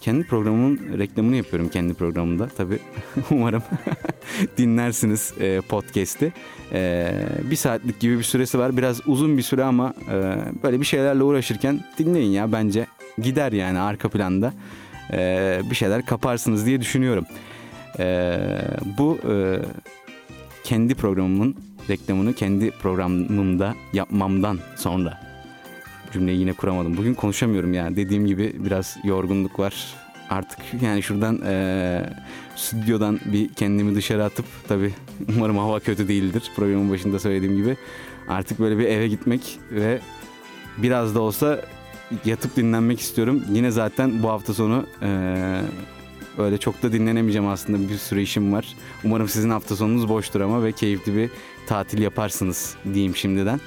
kendi 0.00 0.24
programımın 0.24 0.98
reklamını 0.98 1.36
yapıyorum 1.36 1.68
kendi 1.68 1.94
programımda. 1.94 2.48
Tabii 2.56 2.78
umarım 3.30 3.62
dinlersiniz 4.58 5.34
e, 5.40 5.60
podcast'i. 5.60 6.32
E, 6.72 7.12
bir 7.50 7.56
saatlik 7.56 8.00
gibi 8.00 8.18
bir 8.18 8.22
süresi 8.22 8.58
var. 8.58 8.76
Biraz 8.76 9.00
uzun 9.06 9.36
bir 9.36 9.42
süre 9.42 9.64
ama 9.64 9.94
e, 10.10 10.36
böyle 10.62 10.80
bir 10.80 10.84
şeylerle 10.84 11.22
uğraşırken 11.22 11.80
dinleyin 11.98 12.30
ya 12.30 12.52
bence. 12.52 12.86
Gider 13.18 13.52
yani 13.52 13.78
arka 13.78 14.08
planda. 14.08 14.52
E, 15.12 15.60
bir 15.70 15.74
şeyler 15.74 16.06
kaparsınız 16.06 16.66
diye 16.66 16.80
düşünüyorum. 16.80 17.26
E, 17.98 18.38
bu 18.98 19.18
e, 19.30 19.58
kendi 20.64 20.94
programımın 20.94 21.56
reklamını 21.88 22.34
kendi 22.34 22.70
programımda 22.70 23.74
yapmamdan 23.92 24.58
sonra 24.76 25.29
cümleyi 26.12 26.38
yine 26.40 26.52
kuramadım. 26.52 26.96
Bugün 26.96 27.14
konuşamıyorum 27.14 27.74
yani. 27.74 27.96
Dediğim 27.96 28.26
gibi 28.26 28.52
biraz 28.58 28.96
yorgunluk 29.04 29.58
var. 29.58 29.94
Artık 30.30 30.58
yani 30.82 31.02
şuradan 31.02 31.40
e, 31.46 32.10
stüdyodan 32.56 33.20
bir 33.24 33.48
kendimi 33.48 33.94
dışarı 33.94 34.24
atıp 34.24 34.44
tabii 34.68 34.92
Umarım 35.36 35.58
hava 35.58 35.80
kötü 35.80 36.08
değildir. 36.08 36.42
Programın 36.56 36.90
başında 36.90 37.18
söylediğim 37.18 37.56
gibi. 37.56 37.76
Artık 38.28 38.58
böyle 38.58 38.78
bir 38.78 38.84
eve 38.84 39.08
gitmek 39.08 39.58
ve 39.70 40.00
biraz 40.78 41.14
da 41.14 41.20
olsa 41.20 41.60
yatıp 42.24 42.56
dinlenmek 42.56 43.00
istiyorum. 43.00 43.42
Yine 43.52 43.70
zaten 43.70 44.22
bu 44.22 44.28
hafta 44.28 44.54
sonu 44.54 44.86
eee, 45.02 45.60
öyle 46.38 46.58
çok 46.58 46.82
da 46.82 46.92
dinlenemeyeceğim 46.92 47.48
aslında. 47.48 47.88
Bir 47.88 47.96
sürü 47.96 48.20
işim 48.20 48.52
var. 48.52 48.68
Umarım 49.04 49.28
sizin 49.28 49.50
hafta 49.50 49.76
sonunuz 49.76 50.08
boştur 50.08 50.40
ama 50.40 50.64
ve 50.64 50.72
keyifli 50.72 51.16
bir 51.16 51.30
tatil 51.66 52.02
yaparsınız 52.02 52.74
diyeyim 52.94 53.16
şimdiden. 53.16 53.60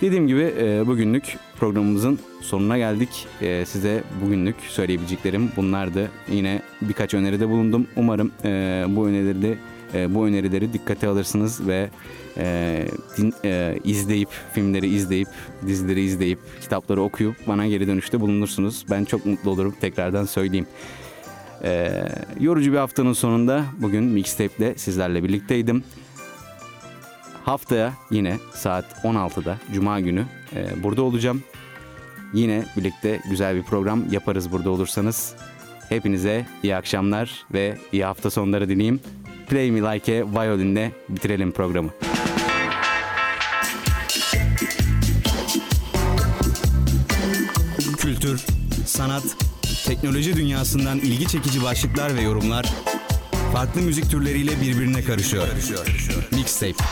Dediğim 0.00 0.26
gibi 0.26 0.54
e, 0.58 0.86
bugünlük 0.86 1.36
programımızın 1.56 2.18
sonuna 2.40 2.78
geldik. 2.78 3.26
E, 3.40 3.64
size 3.66 4.02
bugünlük 4.24 4.56
söyleyebileceklerim 4.60 5.50
bunlardı. 5.56 6.10
Yine 6.30 6.62
birkaç 6.82 7.14
öneride 7.14 7.48
bulundum. 7.48 7.86
Umarım 7.96 8.32
e, 8.44 8.84
bu 8.88 9.08
önerileri 9.08 9.58
e, 9.94 10.14
bu 10.14 10.26
önerileri 10.26 10.72
dikkate 10.72 11.08
alırsınız 11.08 11.66
ve 11.66 11.90
e, 12.36 12.86
din, 13.16 13.34
e, 13.44 13.78
izleyip 13.84 14.28
filmleri 14.52 14.86
izleyip 14.86 15.28
dizileri 15.66 16.00
izleyip 16.00 16.38
kitapları 16.60 17.02
okuyup 17.02 17.36
bana 17.46 17.66
geri 17.66 17.86
dönüşte 17.86 18.20
bulunursunuz. 18.20 18.84
Ben 18.90 19.04
çok 19.04 19.26
mutlu 19.26 19.50
olurum. 19.50 19.74
Tekrardan 19.80 20.24
söyleyeyim. 20.24 20.66
E, 21.64 21.92
yorucu 22.40 22.72
bir 22.72 22.78
haftanın 22.78 23.12
sonunda 23.12 23.64
bugün 23.78 24.04
Mixtape'le 24.04 24.74
sizlerle 24.76 25.24
birlikteydim. 25.24 25.84
Haftaya 27.48 27.94
yine 28.10 28.38
saat 28.54 28.84
16'da 29.04 29.58
Cuma 29.72 30.00
günü 30.00 30.24
e, 30.56 30.82
burada 30.82 31.02
olacağım. 31.02 31.42
Yine 32.34 32.64
birlikte 32.76 33.20
güzel 33.30 33.56
bir 33.56 33.62
program 33.62 34.12
yaparız 34.12 34.52
burada 34.52 34.70
olursanız. 34.70 35.34
Hepinize 35.88 36.46
iyi 36.62 36.76
akşamlar 36.76 37.44
ve 37.52 37.78
iyi 37.92 38.04
hafta 38.04 38.30
sonları 38.30 38.68
dileyim. 38.68 39.00
Play 39.48 39.70
Me 39.70 39.80
Like 39.80 40.22
a 40.22 40.26
Violin'le 40.26 40.92
bitirelim 41.08 41.52
programı. 41.52 41.90
Kültür, 47.98 48.46
sanat, 48.86 49.24
teknoloji 49.86 50.36
dünyasından 50.36 50.98
ilgi 50.98 51.28
çekici 51.28 51.62
başlıklar 51.62 52.16
ve 52.16 52.20
yorumlar 52.20 52.66
farklı 53.52 53.80
müzik 53.80 54.10
türleriyle 54.10 54.60
birbirine 54.60 55.02
karışıyor. 55.02 55.48
Mixtape. 56.32 56.84